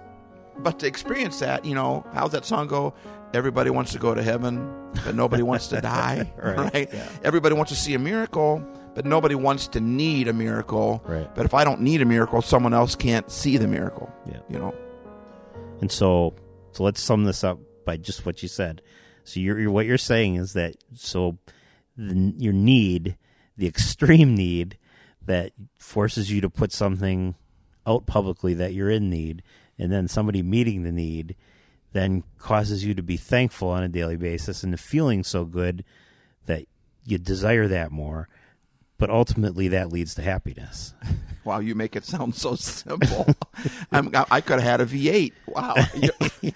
but 0.60 0.80
to 0.80 0.88
experience 0.88 1.40
that, 1.40 1.66
you 1.66 1.76
know, 1.76 2.06
how's 2.14 2.32
that 2.32 2.46
song 2.46 2.68
go? 2.68 2.94
Everybody 3.34 3.70
wants 3.70 3.92
to 3.94 4.00
go 4.00 4.14
to 4.14 4.24
heaven, 4.24 4.72
but 5.04 5.16
nobody 5.16 5.44
wants 5.44 5.68
to 5.68 5.82
die, 5.82 6.32
Right, 6.38 6.58
right? 6.74 6.90
yeah. 6.94 7.10
Everybody 7.24 7.56
wants 7.56 7.72
to 7.72 7.78
see 7.78 7.94
a 7.94 8.00
miracle, 8.00 8.66
but 8.94 9.06
nobody 9.06 9.36
wants 9.36 9.68
to 9.70 9.80
need 9.82 10.28
a 10.28 10.34
miracle. 10.34 11.04
Right. 11.06 11.34
But 11.36 11.46
if 11.46 11.54
I 11.54 11.64
don't 11.66 11.82
need 11.82 12.02
a 12.02 12.06
miracle, 12.06 12.42
someone 12.42 12.74
else 12.74 12.96
can't 12.96 13.30
see 13.30 13.58
the 13.58 13.68
miracle. 13.68 14.12
Yeah. 14.26 14.40
You 14.50 14.60
know. 14.60 14.76
And 15.82 15.92
so, 15.92 16.36
so 16.72 16.84
let's 16.84 17.02
sum 17.02 17.26
this 17.26 17.44
up 17.44 17.60
by 17.86 17.98
just 17.98 18.26
what 18.26 18.42
you 18.42 18.48
said. 18.48 18.82
So 19.26 19.40
you're, 19.40 19.60
you're 19.60 19.72
what 19.72 19.86
you're 19.86 19.98
saying 19.98 20.36
is 20.36 20.54
that 20.54 20.76
so 20.94 21.38
the, 21.98 22.34
your 22.38 22.54
need, 22.54 23.18
the 23.58 23.68
extreme 23.68 24.36
need 24.36 24.78
that 25.26 25.52
forces 25.80 26.32
you 26.32 26.40
to 26.42 26.50
put 26.50 26.72
something 26.72 27.36
out 27.88 28.06
publicly 28.06 28.54
that 28.56 28.74
you're 28.74 28.90
in 28.90 29.10
need, 29.10 29.44
and 29.78 29.92
then 29.92 30.08
somebody 30.08 30.42
meeting 30.42 30.84
the 30.84 30.92
need, 30.92 31.36
then 31.94 32.24
causes 32.38 32.84
you 32.84 32.94
to 32.94 33.04
be 33.04 33.18
thankful 33.18 33.70
on 33.70 33.84
a 33.84 33.90
daily 33.90 34.18
basis 34.18 34.64
and 34.64 34.74
the 34.74 34.78
feeling 34.78 35.24
so 35.24 35.46
good 35.46 35.84
that 36.46 36.66
you 37.06 37.18
desire 37.18 37.68
that 37.68 37.92
more. 37.92 38.28
But 38.98 39.10
ultimately, 39.10 39.68
that 39.70 39.92
leads 39.92 40.16
to 40.16 40.22
happiness. 40.22 40.94
Wow, 41.46 41.60
you 41.60 41.76
make 41.76 41.96
it 41.96 42.04
sound 42.04 42.34
so 42.34 42.56
simple. 42.56 43.28
I'm, 43.92 44.10
I 44.32 44.42
could 44.42 44.60
have 44.60 44.64
had 44.64 44.82
a 44.82 44.86
V8. 44.88 45.32
Wow. 45.48 45.76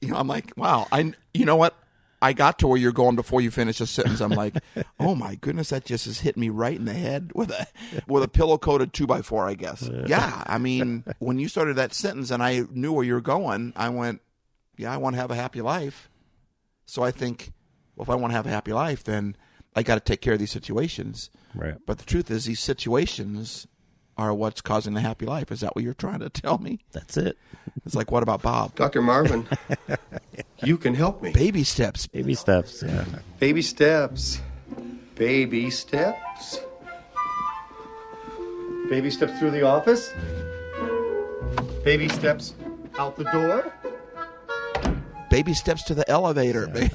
You 0.00 0.08
know, 0.08 0.16
I'm 0.16 0.28
like, 0.28 0.52
wow. 0.56 0.86
I, 0.92 1.12
you 1.34 1.46
know 1.46 1.56
what? 1.56 1.74
I 2.22 2.32
got 2.32 2.58
to 2.58 2.66
where 2.66 2.78
you're 2.78 2.92
going 2.92 3.16
before 3.16 3.40
you 3.40 3.50
finish 3.50 3.80
a 3.80 3.86
sentence. 3.86 4.20
I'm 4.20 4.32
like, 4.32 4.56
oh 5.00 5.14
my 5.14 5.36
goodness, 5.36 5.70
that 5.70 5.84
just 5.84 6.04
has 6.04 6.20
hit 6.20 6.36
me 6.36 6.48
right 6.50 6.76
in 6.76 6.84
the 6.84 6.92
head 6.92 7.32
with 7.34 7.50
a 7.50 7.66
with 8.06 8.22
a 8.22 8.28
pillow 8.28 8.58
coated 8.58 8.92
two 8.92 9.06
by 9.06 9.22
four. 9.22 9.48
I 9.48 9.54
guess. 9.54 9.88
Yeah. 10.06 10.42
I 10.46 10.58
mean, 10.58 11.04
when 11.18 11.38
you 11.38 11.48
started 11.48 11.76
that 11.76 11.94
sentence 11.94 12.30
and 12.30 12.42
I 12.42 12.64
knew 12.70 12.92
where 12.92 13.04
you 13.04 13.14
were 13.14 13.20
going, 13.20 13.72
I 13.76 13.88
went, 13.88 14.20
yeah, 14.76 14.92
I 14.92 14.96
want 14.98 15.14
to 15.14 15.20
have 15.20 15.30
a 15.30 15.36
happy 15.36 15.60
life. 15.60 16.10
So 16.86 17.02
I 17.02 17.10
think, 17.10 17.52
well, 17.96 18.02
if 18.02 18.10
I 18.10 18.14
want 18.16 18.32
to 18.32 18.36
have 18.36 18.46
a 18.46 18.50
happy 18.50 18.72
life, 18.72 19.04
then 19.04 19.36
I 19.74 19.82
got 19.82 19.94
to 19.94 20.00
take 20.00 20.20
care 20.20 20.32
of 20.32 20.38
these 20.38 20.50
situations. 20.50 21.30
Right. 21.54 21.76
But 21.86 21.98
the 21.98 22.04
truth 22.04 22.30
is, 22.30 22.46
these 22.46 22.60
situations 22.60 23.66
are 24.16 24.34
what's 24.34 24.60
causing 24.60 24.94
the 24.94 25.00
happy 25.00 25.24
life. 25.24 25.50
Is 25.50 25.60
that 25.60 25.74
what 25.74 25.84
you're 25.84 25.94
trying 25.94 26.20
to 26.20 26.28
tell 26.28 26.58
me? 26.58 26.80
That's 26.92 27.16
it. 27.16 27.38
It's 27.86 27.94
like, 27.94 28.10
what 28.10 28.22
about 28.22 28.42
Bob? 28.42 28.74
Dr. 28.74 29.00
Marvin, 29.00 29.46
you 30.62 30.76
can 30.76 30.94
help 30.94 31.22
me. 31.22 31.32
Baby 31.32 31.64
steps. 31.64 32.06
Baby 32.06 32.34
steps. 32.34 32.82
Yeah. 32.82 33.04
Baby 33.38 33.62
steps. 33.62 34.40
Baby 35.14 35.70
steps. 35.70 36.60
Baby 38.88 39.10
steps 39.10 39.38
through 39.38 39.52
the 39.52 39.62
office. 39.62 40.12
Baby 41.84 42.08
steps 42.08 42.54
out 42.98 43.16
the 43.16 43.24
door. 43.24 43.72
Baby 45.30 45.54
steps 45.54 45.84
to 45.84 45.94
the 45.94 46.08
elevator. 46.10 46.68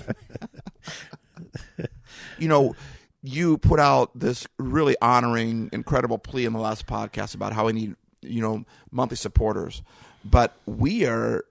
you 2.38 2.48
know, 2.48 2.76
you 3.24 3.58
put 3.58 3.80
out 3.80 4.12
this 4.18 4.46
really 4.60 4.96
honoring, 5.02 5.70
incredible 5.72 6.18
plea 6.18 6.46
in 6.46 6.54
the 6.54 6.60
last 6.60 6.86
podcast 6.86 7.34
about 7.34 7.54
how 7.54 7.66
we 7.66 7.74
need, 7.74 7.96
you 8.22 8.42
know, 8.42 8.66
monthly 8.92 9.18
supporters. 9.18 9.82
But 10.24 10.56
we 10.66 11.06
are 11.06 11.46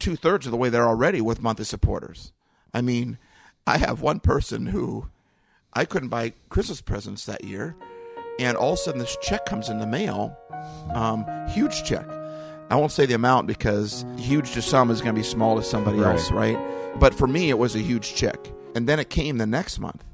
two 0.00 0.16
thirds 0.16 0.46
of 0.46 0.50
the 0.50 0.58
way 0.58 0.68
there 0.68 0.86
already 0.88 1.20
with 1.20 1.40
monthly 1.40 1.64
supporters. 1.64 2.32
I 2.74 2.80
mean, 2.80 3.18
I 3.66 3.78
have 3.78 4.00
one 4.00 4.18
person 4.20 4.66
who 4.66 5.06
I 5.72 5.84
couldn't 5.84 6.08
buy 6.08 6.32
Christmas 6.48 6.80
presents 6.80 7.26
that 7.26 7.44
year, 7.44 7.76
and 8.40 8.56
all 8.56 8.72
of 8.72 8.78
a 8.80 8.82
sudden 8.82 8.98
this 9.00 9.16
check 9.22 9.46
comes 9.46 9.68
in 9.68 9.78
the 9.78 9.86
mail, 9.86 10.36
um, 10.94 11.24
huge 11.50 11.84
check. 11.84 12.06
I 12.70 12.76
won't 12.76 12.92
say 12.92 13.04
the 13.06 13.14
amount 13.14 13.46
because 13.46 14.04
huge 14.16 14.52
to 14.52 14.62
some 14.62 14.90
is 14.90 15.00
going 15.00 15.14
to 15.14 15.18
be 15.20 15.24
small 15.26 15.56
to 15.56 15.62
somebody 15.62 15.98
Right. 15.98 16.12
else, 16.12 16.30
right? 16.30 16.58
But 16.98 17.14
for 17.14 17.26
me, 17.26 17.50
it 17.50 17.58
was 17.58 17.74
a 17.76 17.80
huge 17.80 18.14
check, 18.14 18.38
and 18.74 18.88
then 18.88 18.98
it 18.98 19.10
came 19.10 19.38
the 19.38 19.46
next 19.46 19.78
month, 19.80 20.04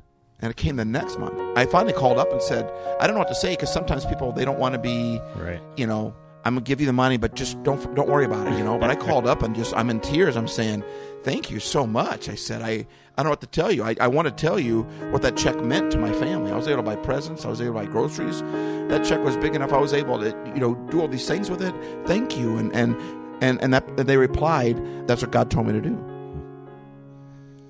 and 0.41 0.51
it 0.51 0.57
came 0.57 0.77
the 0.77 0.85
next 0.85 1.19
month. 1.19 1.39
I 1.57 1.67
finally 1.67 1.93
called 1.93 2.19
up 2.19 2.31
and 2.33 2.43
said, 2.43 2.71
I 2.99 3.07
don't 3.07 3.15
know 3.15 3.21
what 3.21 3.29
to 3.29 3.35
say 3.35 3.51
because 3.51 3.73
sometimes 3.73 4.05
people 4.07 4.33
they 4.33 4.45
don't 4.45 4.59
want 4.59 4.75
to 4.75 4.79
be 4.81 5.21
Right. 5.37 5.61
you 5.77 5.87
know, 5.87 6.15
I'm 6.47 6.55
gonna 6.55 6.65
give 6.65 6.81
you 6.81 6.87
the 6.87 6.93
money, 6.93 7.17
but 7.17 7.35
just 7.35 7.61
don't 7.65 7.93
don't 7.97 8.09
worry 8.09 8.25
about 8.25 8.47
it, 8.47 8.57
you 8.57 8.63
know. 8.63 8.79
But 8.79 8.89
I 8.89 8.95
called 8.95 9.27
up 9.27 9.43
and 9.43 9.53
just 9.53 9.77
I'm 9.77 9.91
in 9.91 9.99
tears. 9.99 10.37
I'm 10.37 10.47
saying, 10.47 10.85
thank 11.25 11.51
you 11.51 11.59
so 11.59 11.89
much. 11.89 12.29
I 12.29 12.37
said, 12.37 12.63
I 12.63 12.71
I 12.71 12.87
don't 13.17 13.25
know 13.25 13.31
what 13.31 13.41
to 13.41 13.49
tell 13.49 13.73
you. 13.73 13.83
I, 13.83 13.97
I 14.01 14.07
want 14.07 14.29
to 14.29 14.33
tell 14.33 14.57
you 14.57 14.83
what 15.11 15.23
that 15.23 15.37
check 15.37 15.61
meant 15.61 15.91
to 15.91 15.99
my 15.99 16.13
family. 16.13 16.53
I 16.53 16.57
was 16.57 16.69
able 16.69 16.77
to 16.77 16.83
buy 16.85 16.95
presents. 16.95 17.45
I 17.45 17.49
was 17.49 17.61
able 17.61 17.81
to 17.81 17.81
buy 17.81 17.87
groceries. 17.87 18.43
That 18.43 19.05
check 19.05 19.25
was 19.25 19.37
big 19.37 19.57
enough. 19.57 19.73
I 19.73 19.79
was 19.79 19.93
able 19.93 20.21
to 20.21 20.27
you 20.55 20.61
know 20.61 20.77
do 20.89 21.01
all 21.01 21.09
these 21.09 21.27
things 21.27 21.51
with 21.51 21.63
it. 21.63 21.75
Thank 22.07 22.39
you. 22.39 22.57
And 22.59 22.73
and 22.77 22.95
and 23.43 23.61
and 23.61 23.75
that 23.75 23.85
and 23.99 24.09
they 24.09 24.17
replied, 24.17 25.09
that's 25.09 25.23
what 25.23 25.33
God 25.33 25.51
told 25.51 25.67
me 25.67 25.73
to 25.73 25.81
do. 25.81 25.99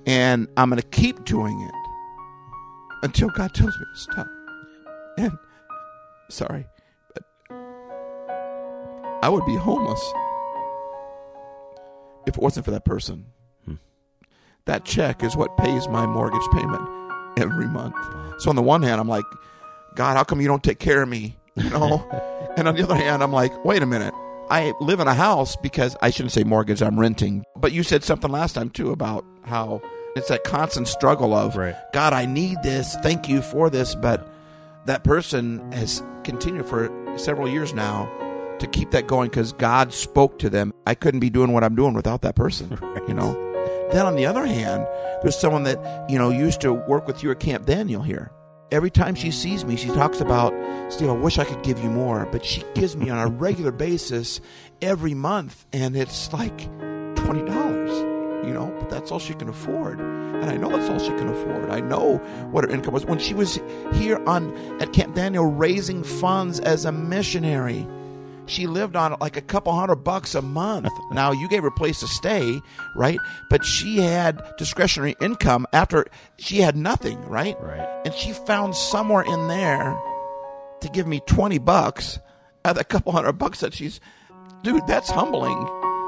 And 0.04 0.48
I'm 0.58 0.68
gonna 0.68 0.82
keep 0.82 1.24
doing 1.24 1.58
it 1.58 1.74
until 3.04 3.30
God 3.30 3.54
tells 3.54 3.74
me 3.78 3.86
to 3.94 4.00
stop. 4.00 4.26
And 5.16 5.38
sorry. 6.28 6.66
I 9.22 9.28
would 9.28 9.46
be 9.46 9.56
homeless 9.56 10.00
if 12.26 12.36
it 12.36 12.42
wasn't 12.42 12.64
for 12.64 12.70
that 12.72 12.84
person. 12.84 13.26
Hmm. 13.64 13.74
That 14.66 14.84
check 14.84 15.22
is 15.22 15.36
what 15.36 15.56
pays 15.56 15.88
my 15.88 16.06
mortgage 16.06 16.46
payment 16.52 16.86
every 17.38 17.66
month. 17.66 17.94
So 18.38 18.50
on 18.50 18.56
the 18.56 18.62
one 18.62 18.82
hand, 18.82 19.00
I'm 19.00 19.08
like, 19.08 19.24
God, 19.94 20.16
how 20.16 20.24
come 20.24 20.40
you 20.40 20.48
don't 20.48 20.62
take 20.62 20.78
care 20.78 21.02
of 21.02 21.08
me? 21.08 21.36
You 21.54 21.70
know? 21.70 22.06
and 22.56 22.68
on 22.68 22.74
the 22.74 22.82
other 22.82 22.94
hand, 22.96 23.22
I'm 23.22 23.32
like, 23.32 23.64
wait 23.64 23.82
a 23.82 23.86
minute. 23.86 24.12
I 24.50 24.74
live 24.80 25.00
in 25.00 25.08
a 25.08 25.14
house 25.14 25.56
because 25.56 25.96
I 26.02 26.10
shouldn't 26.10 26.32
say 26.32 26.44
mortgage, 26.44 26.82
I'm 26.82 27.00
renting. 27.00 27.44
But 27.56 27.72
you 27.72 27.82
said 27.82 28.04
something 28.04 28.30
last 28.30 28.52
time 28.52 28.70
too 28.70 28.92
about 28.92 29.24
how 29.42 29.80
it's 30.14 30.28
that 30.28 30.44
constant 30.44 30.88
struggle 30.88 31.34
of 31.34 31.56
Right. 31.56 31.74
God, 31.92 32.12
I 32.12 32.26
need 32.26 32.58
this. 32.62 32.96
Thank 33.02 33.28
you 33.28 33.42
for 33.42 33.70
this. 33.70 33.94
But 33.94 34.28
that 34.84 35.02
person 35.02 35.72
has 35.72 36.02
continued 36.22 36.66
for 36.66 36.90
several 37.16 37.48
years 37.48 37.74
now 37.74 38.08
to 38.60 38.66
keep 38.66 38.90
that 38.90 39.06
going 39.06 39.28
because 39.28 39.52
God 39.52 39.92
spoke 39.92 40.38
to 40.40 40.50
them. 40.50 40.72
I 40.86 40.94
couldn't 40.94 41.20
be 41.20 41.30
doing 41.30 41.52
what 41.52 41.64
I'm 41.64 41.74
doing 41.74 41.94
without 41.94 42.22
that 42.22 42.36
person, 42.36 42.78
you 43.08 43.14
know? 43.14 43.34
Then 43.92 44.04
on 44.06 44.16
the 44.16 44.26
other 44.26 44.46
hand, 44.46 44.86
there's 45.22 45.38
someone 45.38 45.62
that, 45.64 46.10
you 46.10 46.18
know, 46.18 46.30
used 46.30 46.60
to 46.62 46.72
work 46.72 47.06
with 47.06 47.22
you 47.22 47.30
at 47.30 47.40
Camp 47.40 47.66
Daniel 47.66 48.02
here. 48.02 48.32
Every 48.72 48.90
time 48.90 49.14
she 49.14 49.30
sees 49.30 49.64
me, 49.64 49.76
she 49.76 49.88
talks 49.88 50.20
about, 50.20 50.52
Steve, 50.92 51.08
I 51.08 51.12
wish 51.12 51.38
I 51.38 51.44
could 51.44 51.62
give 51.62 51.78
you 51.78 51.88
more, 51.88 52.26
but 52.32 52.44
she 52.44 52.64
gives 52.74 52.96
me 52.96 53.10
on 53.10 53.18
a 53.18 53.30
regular 53.30 53.70
basis 53.70 54.40
every 54.82 55.14
month, 55.14 55.66
and 55.72 55.96
it's 55.96 56.32
like 56.32 56.56
$20, 57.14 58.44
you 58.46 58.52
know, 58.52 58.74
but 58.80 58.90
that's 58.90 59.12
all 59.12 59.20
she 59.20 59.34
can 59.34 59.48
afford. 59.48 60.00
And 60.00 60.50
I 60.50 60.56
know 60.56 60.68
that's 60.68 60.90
all 60.90 60.98
she 60.98 61.16
can 61.16 61.28
afford. 61.28 61.70
I 61.70 61.80
know 61.80 62.18
what 62.50 62.64
her 62.64 62.70
income 62.70 62.92
was. 62.92 63.06
When 63.06 63.18
she 63.18 63.34
was 63.34 63.60
here 63.94 64.22
on 64.26 64.54
at 64.80 64.92
Camp 64.92 65.14
Daniel 65.14 65.46
raising 65.46 66.02
funds 66.02 66.60
as 66.60 66.84
a 66.84 66.92
missionary, 66.92 67.86
she 68.46 68.66
lived 68.66 68.96
on 68.96 69.16
like 69.20 69.36
a 69.36 69.42
couple 69.42 69.72
hundred 69.74 69.96
bucks 69.96 70.34
a 70.34 70.42
month. 70.42 70.88
now 71.10 71.32
you 71.32 71.48
gave 71.48 71.62
her 71.62 71.68
a 71.68 71.72
place 71.72 72.00
to 72.00 72.08
stay, 72.08 72.60
right? 72.94 73.18
But 73.50 73.64
she 73.64 73.98
had 73.98 74.42
discretionary 74.58 75.16
income 75.20 75.66
after 75.72 76.06
she 76.38 76.58
had 76.58 76.76
nothing, 76.76 77.20
right? 77.26 77.56
Right. 77.60 78.02
And 78.04 78.14
she 78.14 78.32
found 78.32 78.74
somewhere 78.74 79.22
in 79.22 79.48
there 79.48 79.98
to 80.80 80.88
give 80.88 81.06
me 81.06 81.20
20 81.26 81.58
bucks 81.58 82.18
out 82.64 82.76
of 82.76 82.80
a 82.80 82.84
couple 82.84 83.12
hundred 83.12 83.32
bucks 83.32 83.60
that 83.60 83.74
she's 83.74 84.00
dude, 84.62 84.86
that's 84.86 85.10
humbling. 85.10 85.64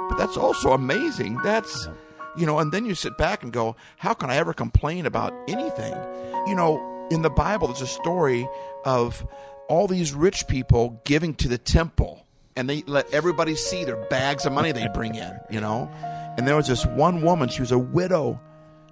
But 0.09 0.19
that's 0.19 0.37
also 0.37 0.73
amazing. 0.73 1.39
That's 1.45 1.89
You 2.37 2.47
know, 2.47 2.59
and 2.59 2.73
then 2.73 2.85
you 2.85 2.95
sit 2.95 3.17
back 3.19 3.43
and 3.43 3.53
go, 3.53 3.77
how 3.99 4.15
can 4.15 4.31
I 4.31 4.37
ever 4.37 4.53
complain 4.53 5.07
about 5.07 5.35
anything? 5.49 5.95
You 6.47 6.55
know, 6.55 7.09
in 7.11 7.23
the 7.23 7.31
Bible, 7.31 7.69
there's 7.69 7.83
a 7.83 7.87
story 7.87 8.49
of 8.85 9.27
all 9.69 9.87
these 9.87 10.15
rich 10.15 10.47
people 10.49 11.01
giving 11.05 11.35
to 11.35 11.49
the 11.49 11.59
temple, 11.59 12.27
and 12.59 12.69
they 12.69 12.83
let 12.87 13.09
everybody 13.15 13.55
see 13.55 13.85
their 13.85 13.97
bags 14.07 14.45
of 14.45 14.53
money 14.53 14.73
they 14.73 14.89
bring 14.93 15.15
in, 15.15 15.39
you 15.49 15.61
know? 15.61 15.89
And 16.37 16.47
there 16.47 16.57
was 16.57 16.67
this 16.67 16.85
one 16.85 17.23
woman, 17.23 17.49
she 17.49 17.61
was 17.63 17.71
a 17.71 17.79
widow, 17.79 18.41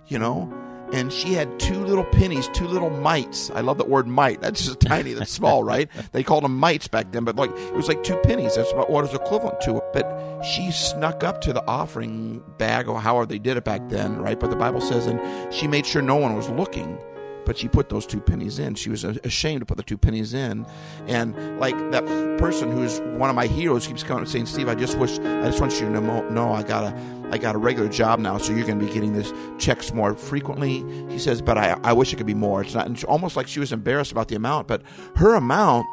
you 0.06 0.20
know? 0.20 0.52
And 0.92 1.12
she 1.12 1.32
had 1.32 1.58
two 1.58 1.84
little 1.84 2.04
pennies, 2.04 2.48
two 2.52 2.68
little 2.68 2.90
mites. 2.90 3.50
I 3.50 3.62
love 3.62 3.78
that 3.78 3.88
word 3.88 4.06
mite. 4.06 4.40
That's 4.40 4.64
just 4.64 4.78
tiny, 4.86 5.14
that's 5.14 5.32
small, 5.32 5.64
right? 5.64 5.88
They 6.12 6.22
called 6.22 6.44
them 6.44 6.56
mites 6.56 6.86
back 6.86 7.10
then, 7.10 7.24
but 7.24 7.34
like 7.34 7.50
it 7.50 7.74
was 7.74 7.88
like 7.88 8.04
two 8.04 8.16
pennies. 8.18 8.54
That's 8.54 8.70
about 8.70 8.88
what 8.88 9.04
is 9.04 9.12
equivalent 9.12 9.60
to 9.62 9.78
it. 9.78 9.82
But 9.92 10.42
she 10.44 10.70
snuck 10.70 11.24
up 11.24 11.40
to 11.40 11.52
the 11.52 11.66
offering 11.66 12.44
bag, 12.58 12.86
or 12.86 13.00
however 13.00 13.26
they 13.26 13.40
did 13.40 13.56
it 13.56 13.64
back 13.64 13.88
then, 13.88 14.16
right? 14.18 14.38
But 14.38 14.50
the 14.50 14.56
Bible 14.56 14.80
says, 14.80 15.06
and 15.06 15.20
she 15.52 15.66
made 15.66 15.86
sure 15.86 16.02
no 16.02 16.14
one 16.16 16.36
was 16.36 16.48
looking 16.50 16.98
but 17.46 17.56
she 17.56 17.68
put 17.68 17.88
those 17.88 18.04
two 18.04 18.20
pennies 18.20 18.58
in. 18.58 18.74
She 18.74 18.90
was 18.90 19.04
ashamed 19.04 19.60
to 19.60 19.66
put 19.66 19.76
the 19.76 19.82
two 19.82 19.96
pennies 19.96 20.34
in, 20.34 20.66
and 21.06 21.58
like 21.58 21.76
that 21.92 22.04
person 22.38 22.70
who's 22.70 23.00
one 23.00 23.30
of 23.30 23.36
my 23.36 23.46
heroes 23.46 23.86
keeps 23.86 24.02
coming 24.02 24.24
and 24.24 24.28
saying, 24.28 24.46
"Steve, 24.46 24.68
I 24.68 24.74
just 24.74 24.98
wish, 24.98 25.18
I 25.18 25.46
just 25.46 25.60
want 25.60 25.72
you 25.74 25.86
to 25.86 26.00
know, 26.00 26.28
know 26.28 26.52
I 26.52 26.62
got 26.62 26.92
a, 26.92 27.28
I 27.30 27.38
got 27.38 27.54
a 27.54 27.58
regular 27.58 27.88
job 27.88 28.18
now, 28.18 28.36
so 28.36 28.52
you're 28.52 28.66
going 28.66 28.80
to 28.80 28.84
be 28.84 28.92
getting 28.92 29.14
this 29.14 29.32
checks 29.58 29.94
more 29.94 30.14
frequently." 30.14 30.84
He 31.08 31.18
says, 31.18 31.40
"But 31.40 31.56
I, 31.56 31.78
I 31.84 31.92
wish 31.92 32.12
it 32.12 32.16
could 32.16 32.26
be 32.26 32.34
more." 32.34 32.62
It's 32.62 32.74
not, 32.74 32.90
it's 32.90 33.04
almost 33.04 33.36
like 33.36 33.46
she 33.46 33.60
was 33.60 33.72
embarrassed 33.72 34.12
about 34.12 34.28
the 34.28 34.34
amount, 34.34 34.66
but 34.66 34.82
her 35.14 35.34
amount, 35.34 35.86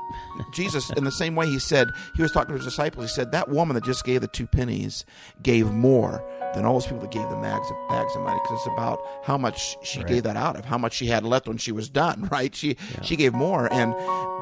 Jesus, 0.54 0.90
in 0.98 1.04
the 1.04 1.12
same 1.12 1.36
way 1.36 1.46
he 1.46 1.60
said, 1.60 1.88
he 2.16 2.24
was 2.24 2.32
talking 2.32 2.50
to 2.50 2.56
his 2.56 2.66
disciples. 2.66 3.06
He 3.06 3.14
said 3.14 3.32
that 3.32 3.50
woman 3.50 3.76
that 3.76 3.84
just 3.84 4.04
gave 4.04 4.22
the 4.22 4.28
two 4.28 4.48
pennies 4.48 5.06
gave 5.44 5.72
more 5.72 6.24
than 6.54 6.66
all 6.66 6.74
those 6.74 6.86
people 6.86 7.00
that 7.00 7.12
gave 7.12 7.28
the 7.30 7.36
bags 7.38 7.70
of, 7.70 7.90
bags 7.90 8.16
of 8.16 8.22
money 8.22 8.40
because 8.44 8.58
it's 8.60 8.68
about 8.74 9.00
how 9.24 9.38
much 9.38 9.78
she 9.84 10.00
Right. 10.00 10.08
gave 10.08 10.24
that 10.24 10.36
out 10.38 10.56
of, 10.56 10.66
how 10.66 10.78
much 10.78 10.94
she 10.94 11.08
had 11.08 11.24
left 11.24 11.48
when 11.48 11.58
she 11.58 11.72
was 11.72 11.90
done, 11.90 12.28
right? 12.32 12.54
She 12.56 12.78
she 13.02 13.16
gave 13.16 13.34
more, 13.34 13.72
and 13.74 13.94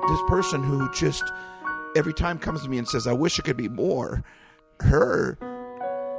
this 0.09 0.19
person 0.27 0.63
who 0.63 0.91
just 0.93 1.23
every 1.95 2.13
time 2.13 2.37
comes 2.39 2.63
to 2.63 2.69
me 2.69 2.77
and 2.77 2.87
says, 2.87 3.07
"I 3.07 3.13
wish 3.13 3.37
it 3.39 3.43
could 3.45 3.57
be 3.57 3.69
more," 3.69 4.23
her 4.81 5.37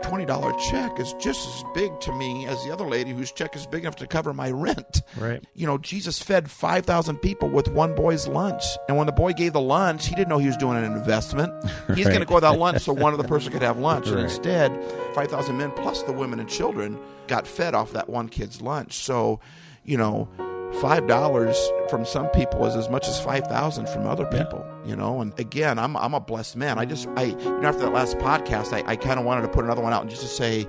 twenty 0.03 0.25
dollar 0.25 0.53
check 0.59 0.99
is 0.99 1.13
just 1.15 1.47
as 1.49 1.65
big 1.75 1.99
to 2.01 2.13
me 2.13 2.47
as 2.47 2.63
the 2.65 2.73
other 2.73 2.87
lady 2.87 3.11
whose 3.13 3.33
check 3.33 3.57
is 3.57 3.67
big 3.67 3.83
enough 3.85 3.97
to 3.97 4.07
cover 4.07 4.33
my 4.33 4.51
rent. 4.51 5.03
Right. 5.17 5.43
You 5.55 5.67
know, 5.67 5.79
Jesus 5.79 6.23
fed 6.23 6.51
five 6.51 6.85
thousand 6.85 7.19
people 7.19 7.49
with 7.49 7.69
one 7.69 7.95
boy's 7.95 8.27
lunch, 8.27 8.63
and 8.89 8.97
when 8.97 9.07
the 9.07 9.13
boy 9.13 9.33
gave 9.33 9.53
the 9.53 9.61
lunch, 9.61 10.07
he 10.07 10.15
didn't 10.15 10.29
know 10.29 10.39
he 10.39 10.47
was 10.47 10.57
doing 10.57 10.77
an 10.77 10.85
investment. 10.85 11.53
He's 11.95 12.07
going 12.07 12.21
to 12.21 12.27
go 12.27 12.35
without 12.35 12.59
lunch 12.59 12.83
so 12.83 12.93
one 12.93 13.13
other 13.15 13.27
person 13.27 13.53
could 13.53 13.63
have 13.63 13.79
lunch, 13.79 14.09
and 14.09 14.19
instead, 14.19 14.73
five 15.15 15.29
thousand 15.29 15.57
men 15.59 15.71
plus 15.73 16.03
the 16.03 16.13
women 16.13 16.41
and 16.41 16.49
children 16.49 16.99
got 17.27 17.47
fed 17.47 17.75
off 17.75 17.93
that 17.93 18.09
one 18.09 18.29
kid's 18.29 18.61
lunch. 18.61 18.95
So, 18.95 19.41
you 19.85 19.97
know. 19.97 20.29
Five 20.81 21.07
dollars 21.07 21.57
from 21.91 22.05
some 22.05 22.29
people 22.29 22.65
is 22.67 22.75
as 22.75 22.89
much 22.89 23.07
as 23.07 23.21
five 23.21 23.47
thousand 23.47 23.89
from 23.89 24.07
other 24.07 24.25
people, 24.27 24.65
you 24.85 24.97
know. 24.97 25.21
And 25.21 25.39
again, 25.39 25.79
I'm 25.79 25.97
I'm 25.97 26.15
a 26.15 26.21
blessed 26.21 26.57
man. 26.57 26.79
I 26.79 26.85
just 26.87 27.07
I 27.17 27.25
you 27.25 27.37
know 27.37 27.69
after 27.69 27.83
that 27.83 27.93
last 27.93 28.17
podcast, 28.19 28.73
I, 28.73 28.83
I 28.91 28.97
kind 28.97 29.21
of 29.21 29.27
wanted 29.27 29.43
to 29.43 29.49
put 29.49 29.65
another 29.65 29.83
one 29.83 29.93
out 29.93 30.03
and 30.03 30.11
just 30.11 30.23
to 30.23 30.29
say 30.29 30.67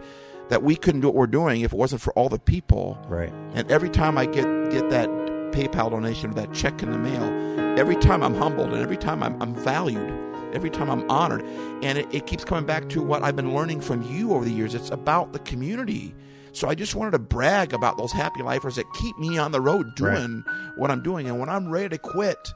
that 0.50 0.62
we 0.62 0.76
couldn't 0.76 1.02
do 1.02 1.08
what 1.08 1.16
we're 1.16 1.26
doing 1.28 1.62
if 1.62 1.72
it 1.74 1.78
wasn't 1.78 2.02
for 2.02 2.12
all 2.14 2.28
the 2.30 2.38
people 2.38 3.00
Right. 3.08 3.32
and 3.54 3.72
every 3.72 3.90
time 3.90 4.18
I 4.18 4.26
get 4.26 4.44
get 4.72 4.90
that 4.90 5.10
PayPal 5.54 5.90
donation 5.90 6.32
or 6.32 6.34
that 6.34 6.54
check 6.54 6.84
in 6.84 6.92
the 6.92 6.98
mail, 6.98 7.80
every 7.80 7.96
time 7.96 8.22
I'm 8.24 8.36
humbled 8.36 8.74
and 8.74 8.82
every 8.82 8.98
time 8.98 9.24
I'm, 9.24 9.42
I'm 9.42 9.56
valued, 9.56 10.12
every 10.54 10.70
time 10.70 10.90
I'm 10.90 11.10
honored. 11.10 11.44
And 11.84 11.98
it, 11.98 12.08
it 12.14 12.26
keeps 12.28 12.44
coming 12.44 12.66
back 12.66 12.90
to 12.90 13.02
what 13.02 13.24
I've 13.24 13.36
been 13.36 13.54
learning 13.56 13.82
from 13.82 14.02
you 14.04 14.34
over 14.34 14.44
the 14.46 14.52
years. 14.52 14.74
It's 14.76 14.90
about 14.90 15.32
the 15.32 15.40
community. 15.40 16.14
So 16.54 16.70
I 16.70 16.76
just 16.76 16.96
wanted 16.96 17.12
to 17.12 17.20
brag 17.20 17.74
about 17.74 17.98
those 17.98 18.12
happy 18.12 18.44
lifers 18.44 18.76
that 18.76 18.86
keep 18.94 19.18
me 19.18 19.38
on 19.38 19.52
the 19.52 19.60
road 19.60 19.96
doing 19.96 20.44
what 20.78 20.92
I'm 20.92 21.02
doing. 21.02 21.28
And 21.28 21.40
when 21.40 21.50
I'm 21.50 21.68
ready 21.70 21.90
to 21.90 21.98
quit, 21.98 22.54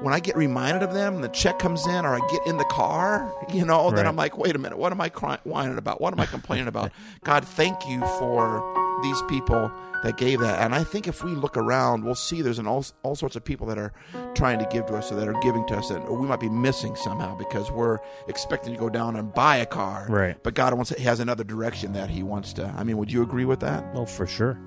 when 0.00 0.12
I 0.12 0.20
get 0.20 0.36
reminded 0.36 0.82
of 0.82 0.92
them 0.92 1.14
and 1.14 1.24
the 1.24 1.28
check 1.28 1.58
comes 1.58 1.86
in 1.86 2.04
or 2.04 2.14
I 2.14 2.28
get 2.28 2.46
in 2.46 2.56
the 2.56 2.64
car, 2.64 3.32
you 3.52 3.64
know, 3.64 3.90
then 3.90 4.06
I'm 4.06 4.16
like, 4.16 4.36
wait 4.36 4.56
a 4.56 4.58
minute, 4.58 4.76
what 4.76 4.92
am 4.92 5.00
I 5.00 5.08
crying, 5.08 5.40
whining 5.44 5.78
about? 5.78 6.00
What 6.00 6.12
am 6.12 6.20
I 6.20 6.26
complaining 6.26 6.68
about? 6.68 6.92
God, 7.24 7.46
thank 7.46 7.88
you 7.88 8.00
for 8.00 8.98
these 9.02 9.22
people 9.28 9.70
that 10.02 10.16
gave 10.16 10.40
that. 10.40 10.60
And 10.60 10.74
I 10.74 10.84
think 10.84 11.08
if 11.08 11.24
we 11.24 11.32
look 11.32 11.56
around, 11.56 12.04
we'll 12.04 12.14
see 12.14 12.42
there's 12.42 12.58
an 12.58 12.66
all, 12.66 12.84
all 13.02 13.14
sorts 13.14 13.36
of 13.36 13.44
people 13.44 13.66
that 13.68 13.78
are 13.78 13.92
trying 14.34 14.58
to 14.58 14.68
give 14.70 14.86
to 14.86 14.94
us 14.94 15.10
or 15.10 15.16
that 15.16 15.28
are 15.28 15.40
giving 15.40 15.66
to 15.66 15.76
us 15.76 15.90
and 15.90 16.06
we 16.08 16.26
might 16.26 16.40
be 16.40 16.48
missing 16.48 16.94
somehow 16.96 17.36
because 17.36 17.70
we're 17.70 17.98
expecting 18.28 18.72
to 18.72 18.78
go 18.78 18.88
down 18.88 19.16
and 19.16 19.32
buy 19.34 19.56
a 19.56 19.66
car. 19.66 20.06
Right. 20.08 20.40
But 20.42 20.54
God 20.54 20.74
wants 20.74 20.90
he 20.90 21.04
has 21.04 21.20
another 21.20 21.44
direction 21.44 21.92
that 21.94 22.10
he 22.10 22.22
wants 22.22 22.52
to. 22.54 22.66
I 22.76 22.84
mean, 22.84 22.96
would 22.98 23.10
you 23.10 23.22
agree 23.22 23.44
with 23.44 23.60
that? 23.60 23.94
Well, 23.94 24.06
for 24.06 24.26
sure. 24.26 24.58